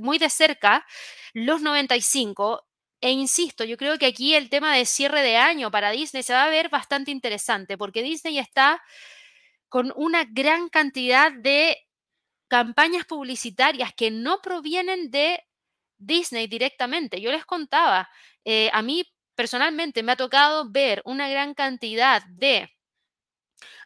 [0.00, 0.84] muy de cerca
[1.32, 2.66] los 95
[3.00, 6.34] e insisto, yo creo que aquí el tema de cierre de año para Disney se
[6.34, 8.82] va a ver bastante interesante porque Disney está
[9.68, 11.78] con una gran cantidad de
[12.48, 15.42] campañas publicitarias que no provienen de
[15.98, 17.20] Disney directamente.
[17.20, 18.10] Yo les contaba,
[18.44, 22.70] eh, a mí personalmente me ha tocado ver una gran cantidad de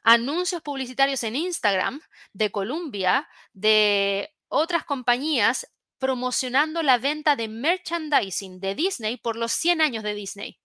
[0.03, 2.01] anuncios publicitarios en Instagram
[2.33, 5.67] de Columbia, de otras compañías
[5.99, 10.59] promocionando la venta de merchandising de Disney por los 100 años de Disney.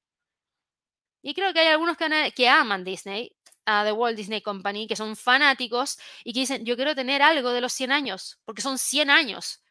[1.21, 1.97] Y creo que hay algunos
[2.35, 6.75] que, aman Disney, a The Walt Disney Company, que son fanáticos y que dicen, yo
[6.75, 9.61] quiero tener algo de los 100 años, porque son 100 años.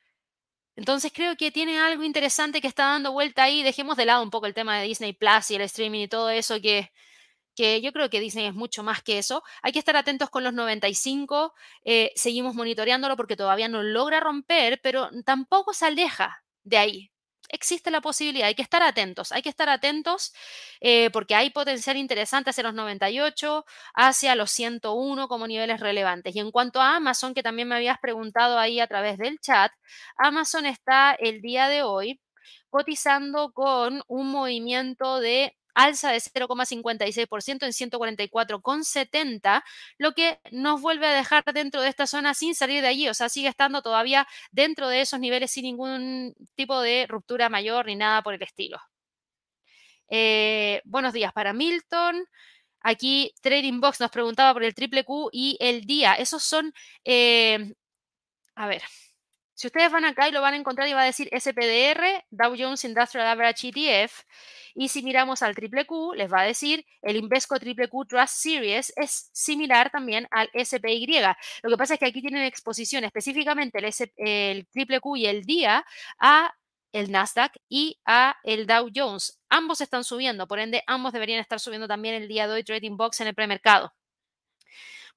[0.77, 3.63] Entonces creo que tiene algo interesante que está dando vuelta ahí.
[3.65, 6.31] Dejemos de lado un poco el tema de Disney Plus y el streaming y todo
[6.31, 6.93] eso que
[7.59, 9.43] que yo creo que Disney es mucho más que eso.
[9.63, 11.55] Hay que estar atentos con los 95,
[11.85, 17.11] eh, seguimos monitoreándolo porque todavía no logra romper, pero tampoco se aleja de ahí.
[17.49, 20.33] Existe la posibilidad, hay que estar atentos, hay que estar atentos
[20.81, 26.37] eh, porque hay potencial interesante hacia los 98, hacia los 101 como niveles relevantes.
[26.37, 29.73] Y en cuanto a Amazon, que también me habías preguntado ahí a través del chat,
[30.17, 32.21] Amazon está el día de hoy
[32.71, 39.63] cotizando con un movimiento de alza de 0,56% en 144,70,
[39.97, 43.15] lo que nos vuelve a dejar dentro de esta zona sin salir de allí, o
[43.15, 47.95] sea, sigue estando todavía dentro de esos niveles sin ningún tipo de ruptura mayor ni
[47.95, 48.81] nada por el estilo.
[50.11, 52.25] Eh, buenos días para Milton.
[52.81, 56.15] Aquí Trading Box nos preguntaba por el triple Q y el día.
[56.15, 56.73] Esos son,
[57.05, 57.75] eh,
[58.57, 58.83] a ver,
[59.59, 62.55] si ustedes van acá y lo van a encontrar y va a decir SPDR, Dow
[62.57, 64.23] Jones Industrial Average ETF.
[64.77, 68.35] Y si miramos al triple Q, les va a decir el Invesco triple Q Trust
[68.35, 71.09] Series es similar también al SPY.
[71.65, 73.81] Lo que pasa es que aquí tienen exposición específicamente
[74.19, 75.85] el, triple Q y el día
[76.21, 76.55] a
[76.93, 79.41] el Nasdaq y a el Dow Jones.
[79.49, 82.97] Ambos están subiendo, por ende ambos deberían estar subiendo también el día de hoy Trading
[82.97, 83.93] Box en el premercado.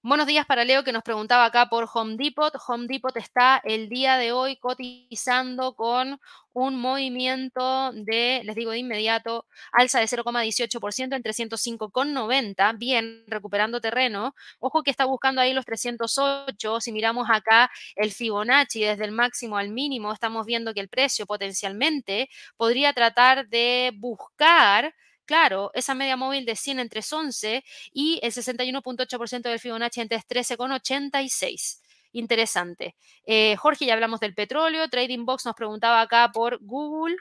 [0.04, 2.52] Buenos días para Leo que nos preguntaba acá por Home Depot.
[2.68, 6.20] Home Depot está el día de hoy cotizando con
[6.54, 14.34] un movimiento de, les digo de inmediato, alza de 0,18% en 305,90, bien, recuperando terreno.
[14.60, 16.82] Ojo que está buscando ahí los 308.
[16.82, 21.28] Si miramos acá el Fibonacci desde el máximo al mínimo, estamos viendo que el precio
[21.28, 22.28] potencialmente
[22.58, 24.95] podría tratar de buscar
[25.32, 27.63] claro, esa media móvil de 100 en 311
[27.93, 31.79] y el 61.8% del Fibonacci en 313,86.
[32.11, 32.97] Interesante.
[33.25, 34.89] Eh, Jorge, ya hablamos del petróleo.
[34.89, 37.15] Trading Box nos preguntaba acá por Google.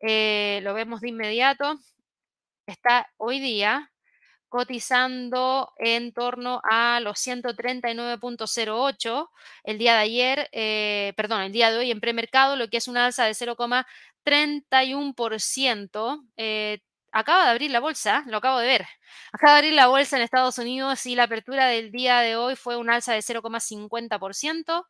[0.00, 1.74] Eh, lo vemos de inmediato.
[2.64, 3.92] Está hoy día
[4.48, 9.28] cotizando en torno a los 139.08
[9.64, 12.88] el día de ayer, eh, perdón, el día de hoy en premercado, lo que es
[12.88, 16.24] una alza de 0,31%.
[16.38, 16.80] Eh,
[17.12, 18.86] acaba de abrir la bolsa, lo acabo de ver.
[19.32, 22.56] Acaba de abrir la bolsa en Estados Unidos y la apertura del día de hoy
[22.56, 24.86] fue un alza de 0,50%.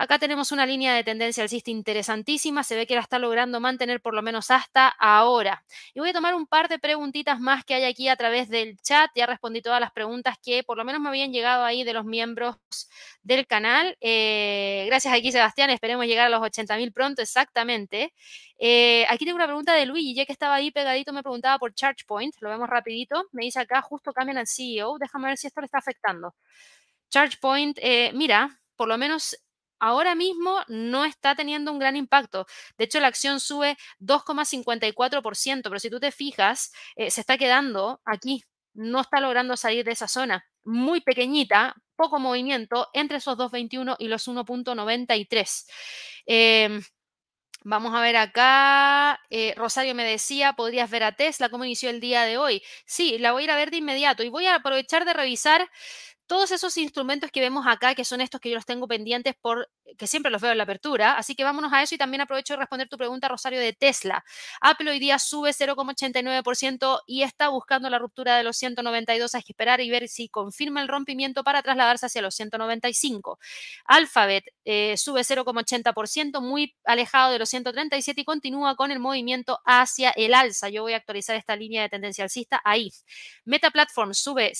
[0.00, 4.00] Acá tenemos una línea de tendencia alcista interesantísima, se ve que la está logrando mantener
[4.00, 5.64] por lo menos hasta ahora.
[5.92, 8.76] Y voy a tomar un par de preguntitas más que hay aquí a través del
[8.80, 9.10] chat.
[9.16, 12.04] Ya respondí todas las preguntas que por lo menos me habían llegado ahí de los
[12.04, 12.54] miembros
[13.22, 13.96] del canal.
[14.00, 15.70] Eh, gracias aquí, Sebastián.
[15.70, 18.14] Esperemos llegar a los 80.000 pronto, exactamente.
[18.56, 21.74] Eh, aquí tengo una pregunta de Luigi, ya que estaba ahí pegadito, me preguntaba por
[21.74, 22.36] ChargePoint.
[22.38, 23.24] Lo vemos rapidito.
[23.32, 24.96] Me dice acá, justo cambian al CEO.
[25.00, 26.36] Déjame ver si esto le está afectando.
[27.10, 29.36] ChargePoint, eh, mira, por lo menos
[29.80, 32.46] ahora mismo no está teniendo un gran impacto.
[32.76, 38.00] De hecho, la acción sube 2,54%, pero si tú te fijas, eh, se está quedando
[38.04, 40.44] aquí, no está logrando salir de esa zona.
[40.64, 45.66] Muy pequeñita, poco movimiento entre esos 2,21 y los 1,93.
[46.26, 46.82] Em,
[47.64, 49.20] vamos a ver acá.
[49.30, 52.62] Eh, Rosario me decía, podrías ver a Tesla, cómo inició el día de hoy.
[52.86, 55.68] Sí, la voy a ir a ver de inmediato y voy a aprovechar de revisar
[56.28, 59.68] todos esos instrumentos que vemos acá, que son estos que yo los tengo pendientes por
[59.96, 62.52] que siempre los veo en la apertura, así que vámonos a eso y también aprovecho
[62.52, 64.22] de responder tu pregunta, Rosario, de Tesla.
[64.60, 69.52] Apple hoy día sube 0,89% y está buscando la ruptura de los 192, hay que
[69.52, 73.38] esperar y ver si confirma el rompimiento para trasladarse hacia los 195.
[73.86, 80.10] Alphabet eh, sube 0,80%, muy alejado de los 137 y continúa con el movimiento hacia
[80.10, 80.68] el alza.
[80.68, 82.90] Yo voy a actualizar esta línea de tendencia alcista ahí.
[83.44, 84.52] Meta Platform sube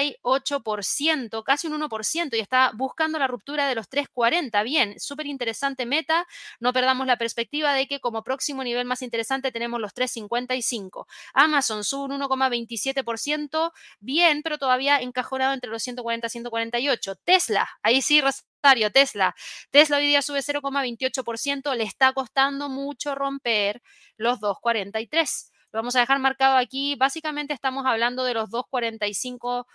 [0.00, 4.62] 0,98%, casi un 1% y está buscando la ruptura de los 340.
[4.62, 6.26] Bien, súper interesante meta.
[6.60, 11.06] No perdamos la perspectiva de que como próximo nivel más interesante tenemos los 355.
[11.34, 13.72] Amazon sube un 1,27%.
[14.00, 17.16] Bien, pero todavía encajonado entre los 140 y 148.
[17.16, 19.34] Tesla, ahí sí, Rosario, Tesla.
[19.70, 21.74] Tesla hoy día sube 0,28%.
[21.74, 23.82] Le está costando mucho romper
[24.16, 25.52] los 243.
[25.74, 26.94] Lo vamos a dejar marcado aquí.
[26.94, 29.66] Básicamente estamos hablando de los 245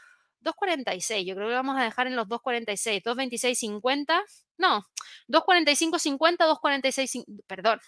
[0.42, 4.24] 2.46, yo creo que vamos a dejar en los 2.46, 2.26.50,
[4.58, 4.86] no,
[5.28, 7.82] 2.45.50, 2.46, perdón.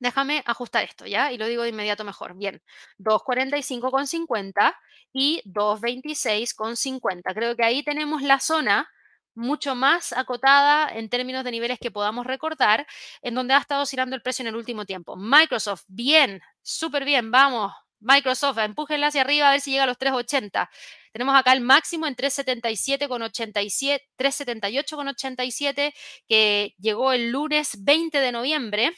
[0.00, 1.30] Déjame ajustar esto, ¿ya?
[1.30, 2.36] Y lo digo de inmediato mejor.
[2.36, 2.60] Bien,
[2.98, 4.74] 2.45.50
[5.12, 7.32] y 2.26.50.
[7.32, 8.90] Creo que ahí tenemos la zona
[9.34, 12.86] mucho más acotada en términos de niveles que podamos recordar,
[13.22, 15.16] en donde ha estado oscilando el precio en el último tiempo.
[15.16, 17.72] Microsoft, bien, súper bien, vamos.
[18.00, 20.68] Microsoft, empújenla hacia arriba a ver si llega a los 380.
[21.12, 25.92] Tenemos acá el máximo en 377,87, 378,87
[26.26, 28.92] que llegó el lunes 20 de noviembre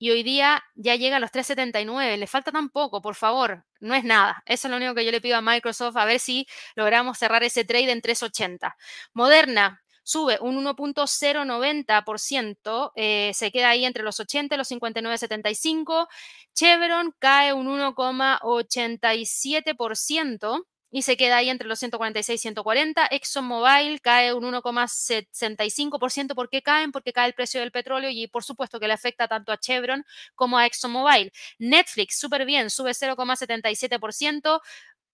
[0.00, 2.16] y hoy día ya llega a los 379.
[2.16, 3.66] Le falta tan poco, por favor.
[3.80, 4.42] No es nada.
[4.46, 7.42] Eso es lo único que yo le pido a Microsoft, a ver si logramos cerrar
[7.42, 8.76] ese trade en 380.
[9.12, 16.08] Moderna, sube un 1.090%, eh, se queda ahí entre los 80 y los 59.75.
[16.54, 23.06] Chevron cae un 1,87% y se queda ahí entre los 146 y 140.
[23.06, 26.34] ExxonMobil cae un 1,75%.
[26.34, 26.92] ¿Por qué caen?
[26.92, 30.04] Porque cae el precio del petróleo y por supuesto que le afecta tanto a Chevron
[30.34, 31.32] como a ExxonMobil.
[31.58, 34.60] Netflix, súper bien, sube 0,77%.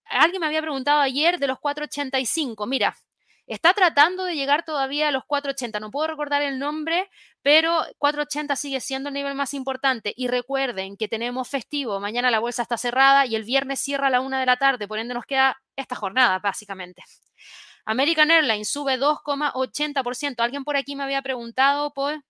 [0.05, 2.65] Alguien me había preguntado ayer de los 485.
[2.65, 2.95] Mira,
[3.47, 5.79] Está tratando de llegar todavía a los 480.
[5.79, 7.09] No puedo recordar el nombre,
[7.41, 10.13] pero 480 sigue siendo el nivel más importante.
[10.17, 12.01] Y recuerden que tenemos festivo.
[12.01, 14.85] Mañana la bolsa está cerrada y el viernes cierra a la una de la tarde.
[14.85, 17.03] Por ende, nos queda esta jornada, básicamente.
[17.85, 20.35] American Airlines sube 2,80%.
[20.43, 22.21] Alguien por aquí me había preguntado por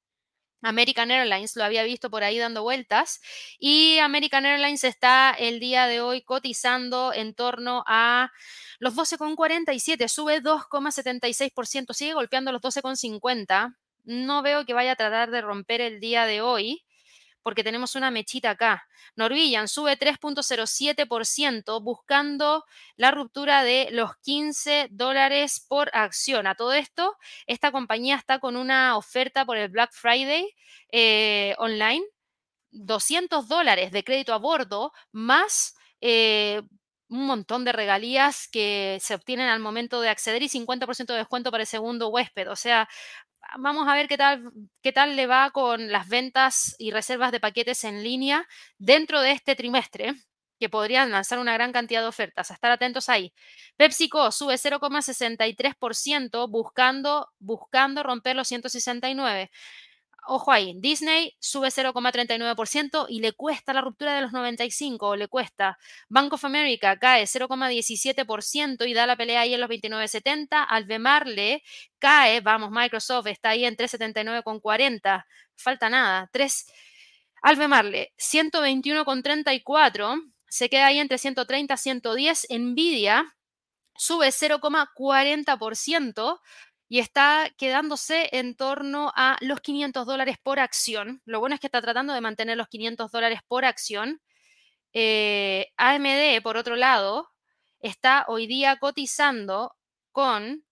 [0.61, 3.21] American Airlines, lo había visto por ahí dando vueltas,
[3.59, 8.31] y American Airlines está el día de hoy cotizando en torno a
[8.79, 13.75] los 12,47, sube 2,76%, sigue golpeando los 12,50.
[14.03, 16.83] No veo que vaya a tratar de romper el día de hoy
[17.47, 18.85] porque tenemos una mechita acá.
[19.15, 22.65] Norwegian sube 3.07% buscando
[22.97, 26.45] la ruptura de los 15 dólares por acción.
[26.45, 30.53] A todo esto, esta compañía está con una oferta por el Black Friday
[30.91, 32.03] eh, online,
[32.71, 35.73] 200 dólares de crédito a bordo más...
[36.01, 36.61] Eh,
[37.09, 41.51] un montón de regalías que se obtienen al momento de acceder y 50% de descuento
[41.51, 42.49] para el segundo huésped.
[42.51, 42.89] O sea,
[43.57, 44.51] vamos a ver qué tal,
[44.81, 48.47] qué tal le va con las ventas y reservas de paquetes en línea
[48.77, 50.13] dentro de este trimestre
[50.59, 52.51] que podrían lanzar una gran cantidad de ofertas.
[52.51, 53.33] A estar atentos ahí.
[53.77, 59.51] PepsiCo sube 0,63% buscando, buscando romper los 169
[60.27, 65.77] ojo ahí, Disney sube 0,39% y le cuesta la ruptura de los 95, le cuesta.
[66.09, 70.65] Bank of America cae 0,17% y da la pelea ahí en los 29,70.
[70.67, 71.63] Albemarle
[71.99, 75.25] cae, vamos, Microsoft está ahí en 3,79,40.
[75.55, 76.65] Falta nada, 3.
[77.41, 82.47] Albemarle 121,34, se queda ahí entre 130 110.
[82.49, 83.37] Nvidia
[83.97, 86.39] sube 0,40%
[86.89, 91.21] y está quedándose en torno a los 500 dólares por acción.
[91.25, 94.21] Lo bueno es que está tratando de mantener los 500 dólares por acción.
[94.93, 97.29] Eh, AMD, por otro lado,
[97.79, 99.75] está hoy día cotizando
[100.11, 100.63] con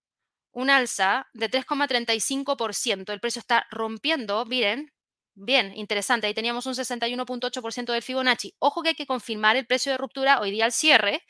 [0.51, 3.11] un alza de 3,35%.
[3.11, 4.93] El precio está rompiendo, miren,
[5.34, 6.28] bien, interesante.
[6.28, 8.55] Ahí teníamos un 61.8% del Fibonacci.
[8.59, 11.24] Ojo que hay que confirmar el precio de ruptura hoy día al cierre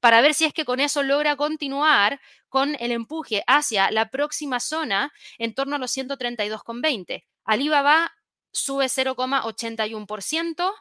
[0.00, 4.60] para ver si es que con eso logra continuar con el empuje hacia la próxima
[4.60, 7.24] zona en torno a los 132,20.
[7.44, 8.12] Alibaba
[8.52, 10.72] sube 0,81%.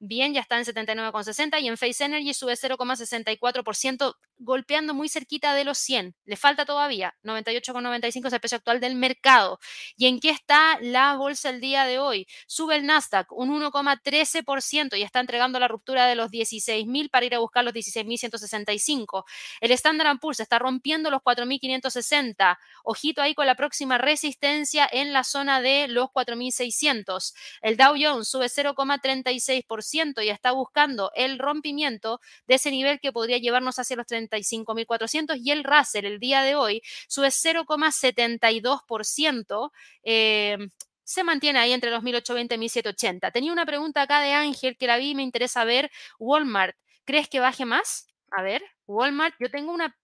[0.00, 5.64] Bien, ya está en 79,60 y en Face Energy sube 0,64%, golpeando muy cerquita de
[5.64, 6.14] los 100.
[6.24, 9.58] Le falta todavía 98,95 es el precio actual del mercado.
[9.96, 12.26] ¿Y en qué está la bolsa el día de hoy?
[12.46, 17.34] Sube el Nasdaq un 1,13% y está entregando la ruptura de los 16.000 para ir
[17.34, 19.24] a buscar los 16.165.
[19.60, 22.58] El Standard Poor's está rompiendo los 4.560.
[22.84, 27.34] Ojito ahí con la próxima resistencia en la zona de los 4.600.
[27.62, 33.38] El Dow Jones sube 0,36% y está buscando el rompimiento de ese nivel que podría
[33.38, 39.70] llevarnos hacia los 35.400 y el Russell el día de hoy sube 0,72%.
[40.04, 40.58] Eh,
[41.04, 43.30] se mantiene ahí entre los 1820 y 1780.
[43.30, 45.90] Tenía una pregunta acá de Ángel que la vi y me interesa ver.
[46.18, 46.76] Walmart,
[47.06, 48.06] ¿crees que baje más?
[48.30, 49.96] A ver, Walmart, yo tengo una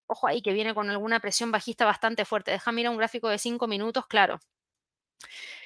[0.07, 2.51] Ojo ahí que viene con alguna presión bajista bastante fuerte.
[2.51, 4.41] Déjame mirar un gráfico de 5 minutos, claro.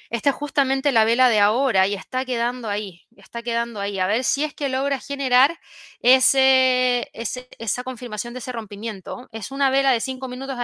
[0.09, 3.99] Esta es justamente la vela de ahora y está quedando ahí, está quedando ahí.
[3.99, 5.59] A ver si es que logra generar
[5.99, 9.27] ese, esa confirmación de ese rompimiento.
[9.31, 10.57] Es una vela de 5 minutos,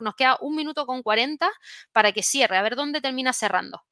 [0.00, 1.50] nos queda un minuto con 40
[1.92, 3.82] para que cierre, a ver dónde termina cerrando.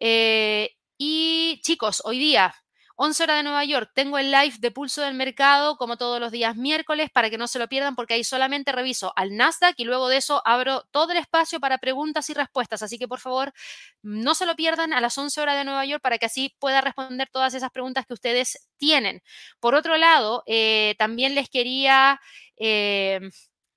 [0.00, 2.54] Eh, y chicos, hoy día
[3.02, 6.30] 11 horas de Nueva York, tengo el live de pulso del mercado como todos los
[6.30, 9.84] días miércoles para que no se lo pierdan porque ahí solamente reviso al Nasdaq y
[9.84, 12.82] luego de eso abro todo el espacio para preguntas y respuestas.
[12.82, 13.54] Así que por favor,
[14.02, 16.82] no se lo pierdan a las 11 horas de Nueva York para que así pueda
[16.82, 19.22] responder todas esas preguntas que ustedes tienen.
[19.60, 22.20] Por otro lado, eh, también les quería...
[22.58, 23.20] Eh,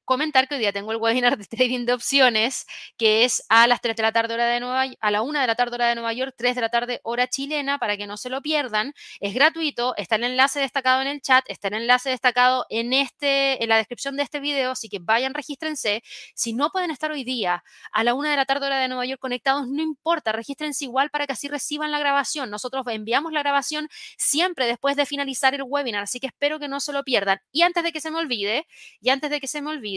[0.06, 2.66] comentar que hoy día tengo el webinar de trading de opciones,
[2.98, 5.48] que es a las 3 de la tarde hora de Nueva a la 1 de
[5.48, 8.18] la tarde hora de Nueva York, 3 de la tarde hora chilena, para que no
[8.18, 8.94] se lo pierdan.
[9.20, 13.64] Es gratuito, está el enlace destacado en el chat, está el enlace destacado en este
[13.64, 16.04] en la descripción de este video, así que vayan, regístrense.
[16.36, 19.06] Si no pueden estar hoy día a la 1 de la tarde hora de Nueva
[19.06, 22.50] York conectados, no importa, regístrense igual para que así reciban la grabación.
[22.50, 26.80] Nosotros enviamos la grabación siempre después de finalizar el webinar, así que espero que no
[26.80, 27.40] se lo pierdan.
[27.52, 28.68] Y antes de que se me olvide,
[29.02, 29.93] y antes de que se me olvide,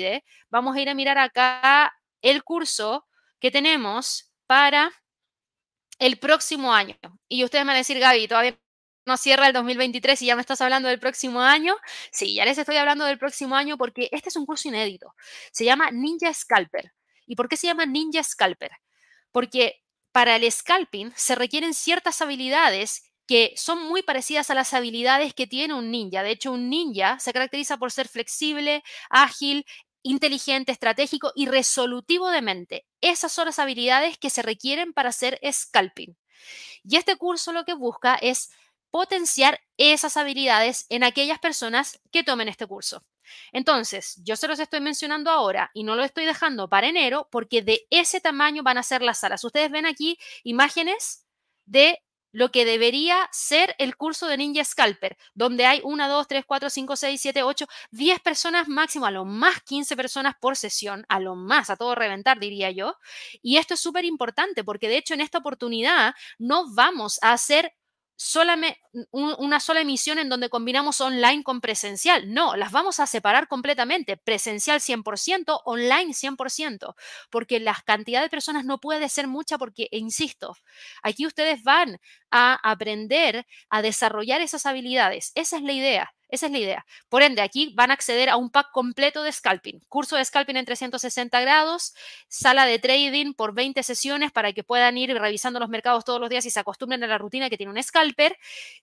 [0.51, 3.07] vamos a ir a mirar acá el curso
[3.41, 4.91] que tenemos para
[5.99, 6.97] el próximo año.
[7.29, 8.59] Y ustedes van a decir, Gaby, todavía
[9.07, 11.77] no cierra el 2023 y ya me estás hablando del próximo año.
[12.11, 15.15] Sí, ya les estoy hablando del próximo año porque este es un curso inédito.
[15.53, 16.93] Se llama Ninja Scalper.
[17.27, 18.73] ¿Y por qué se llama Ninja Scalper?
[19.33, 19.83] Porque
[20.13, 25.47] para el scalping se requieren ciertas habilidades que son muy parecidas a las habilidades que
[25.47, 26.23] tiene un ninja.
[26.23, 29.67] De hecho, un ninja se caracteriza por ser flexible, ágil,
[30.07, 32.87] inteligente, estratégico y resolutivo de mente.
[33.01, 36.17] Esas son las habilidades que se requieren para hacer scalping.
[36.85, 38.51] Y este curso lo que busca es
[38.91, 43.05] potenciar esas habilidades en aquellas personas que tomen este curso.
[43.53, 47.63] Entonces, yo se los estoy mencionando ahora y no lo estoy dejando para enero porque
[47.63, 49.43] de ese tamaño van a ser las salas.
[49.43, 51.27] Ustedes ven aquí imágenes
[51.65, 51.99] de
[52.37, 56.69] lo que debería ser el curso de Ninja Scalper, donde hay 1, 2, 3, 4,
[56.69, 61.19] 5, 6, 7, 8, 10 personas máximo, a lo más 15 personas por sesión, a
[61.19, 62.99] lo más, a todo reventar, diría yo.
[63.41, 67.73] Y esto es súper importante porque de hecho en esta oportunidad no vamos a hacer
[68.17, 68.81] solamente
[69.13, 72.33] una sola emisión en donde combinamos online con presencial.
[72.33, 76.95] No, las vamos a separar completamente, presencial 100%, online 100%,
[77.31, 80.57] porque la cantidad de personas no puede ser mucha porque, insisto,
[81.03, 81.99] aquí ustedes van
[82.31, 85.33] a aprender a desarrollar esas habilidades.
[85.35, 86.13] Esa es la idea.
[86.29, 86.87] Esa es la idea.
[87.09, 90.57] Por ende, aquí van a acceder a un pack completo de scalping, curso de scalping
[90.57, 91.95] en 360 grados,
[92.29, 96.29] sala de trading por 20 sesiones para que puedan ir revisando los mercados todos los
[96.29, 98.37] días y se acostumbren a la rutina que tiene un scalper,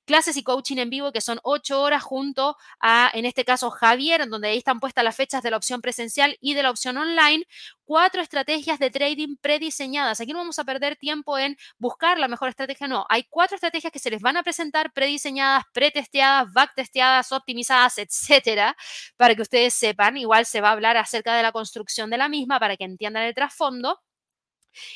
[0.06, 4.22] clases y coaching en vivo que son 8 horas junto a, en este caso, Javier,
[4.22, 6.98] en donde ahí están puestas las fechas de la opción presencial y de la opción
[6.98, 7.46] online,
[7.86, 10.22] cuatro estrategias de trading prediseñadas.
[10.22, 13.06] Aquí no vamos a perder tiempo en buscar la mejor estrategia, no.
[13.10, 18.76] Hay cuatro estrategias que se les van a presentar prediseñadas, pretesteadas, backtesteadas, optimizadas, etcétera,
[19.18, 20.18] para que ustedes sepan.
[20.18, 23.24] Igual se va a hablar acerca de la construcción de la misma para que entiendan
[23.24, 24.00] el trasfondo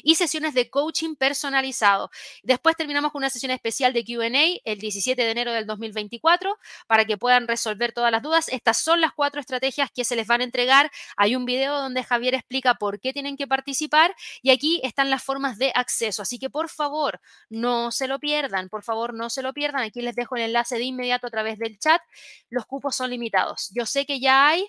[0.04, 2.10] y sesiones de coaching personalizado.
[2.44, 4.28] Después terminamos con una sesión especial de QA
[4.66, 8.50] el 17 de enero del 2024 para que puedan resolver todas las dudas.
[8.50, 10.92] Estas son las cuatro estrategias que se les van a entregar.
[11.16, 15.24] Hay un video donde Javier explica por qué tienen que participar y aquí están las
[15.24, 16.22] formas de acceso.
[16.22, 19.84] Así que por favor, no se lo pierdan, por favor, no se lo pierdan.
[19.84, 22.02] Aquí les dejo el enlace de inmediato a través del chat.
[22.50, 23.70] Los cupos son limitados.
[23.74, 24.68] Yo sé que ya hay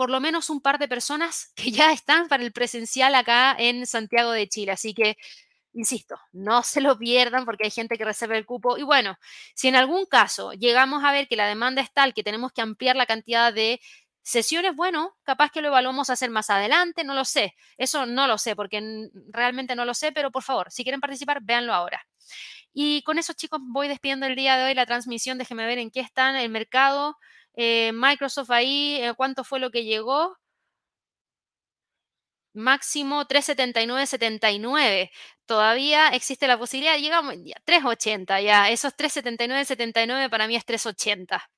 [0.00, 3.84] por lo menos un par de personas que ya están para el presencial acá en
[3.84, 4.72] Santiago de Chile.
[4.72, 5.18] Así que,
[5.74, 8.78] insisto, no se lo pierdan porque hay gente que reserva el cupo.
[8.78, 9.18] Y bueno,
[9.54, 12.62] si en algún caso llegamos a ver que la demanda es tal que tenemos que
[12.62, 13.78] ampliar la cantidad de
[14.22, 17.54] sesiones, bueno, capaz que lo evaluamos a hacer más adelante, no lo sé.
[17.76, 18.80] Eso no lo sé porque
[19.28, 22.06] realmente no lo sé, pero por favor, si quieren participar, véanlo ahora.
[22.72, 25.36] Y con eso, chicos, voy despidiendo el día de hoy la transmisión.
[25.36, 27.18] Déjenme ver en qué está el mercado.
[27.62, 30.34] Eh, Microsoft ahí, eh, ¿cuánto fue lo que llegó?
[32.54, 35.10] Máximo 379.79.
[35.46, 38.70] Todavía existe la posibilidad, llegamos ya 380 ya.
[38.70, 41.50] Esos 379.79 para mí es 380.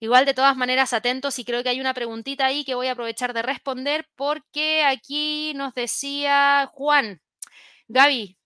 [0.00, 2.92] Igual de todas maneras atentos y creo que hay una preguntita ahí que voy a
[2.92, 7.20] aprovechar de responder porque aquí nos decía Juan,
[7.88, 8.36] Gaby,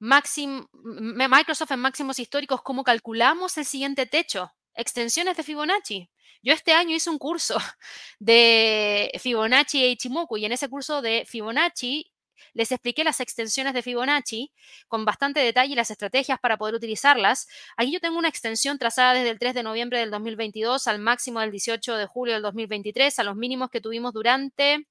[0.00, 4.52] Microsoft en máximos históricos, ¿cómo calculamos el siguiente techo?
[4.74, 6.10] Extensiones de Fibonacci.
[6.42, 7.56] Yo este año hice un curso
[8.18, 12.12] de Fibonacci e Ichimoku y en ese curso de Fibonacci
[12.54, 14.52] les expliqué las extensiones de Fibonacci
[14.88, 17.48] con bastante detalle y las estrategias para poder utilizarlas.
[17.76, 21.40] Aquí yo tengo una extensión trazada desde el 3 de noviembre del 2022 al máximo
[21.40, 24.86] del 18 de julio del 2023, a los mínimos que tuvimos durante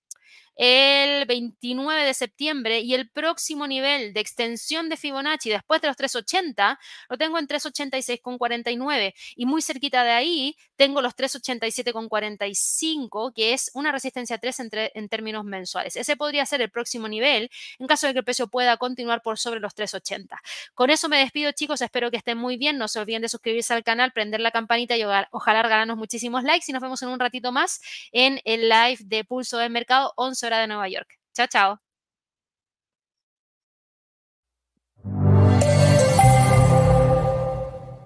[0.56, 5.98] el 29 de septiembre y el próximo nivel de extensión de Fibonacci después de los
[5.98, 6.80] 380
[7.10, 13.92] lo tengo en 386,49 y muy cerquita de ahí tengo los 387,45 que es una
[13.92, 14.60] resistencia 3
[14.94, 15.96] en, términos mensuales.
[15.96, 17.50] Ese podría ser el próximo nivel
[17.80, 20.42] en caso de que el precio pueda continuar por sobre los 380.
[20.74, 23.74] Con eso me despido chicos, espero que estén muy bien, no se olviden de suscribirse
[23.74, 27.20] al canal, prender la campanita y ojalá regalarnos muchísimos likes y nos vemos en un
[27.20, 31.18] ratito más en el live de Pulso del Mercado 11 hora de Nueva York.
[31.34, 31.91] Chao, chao.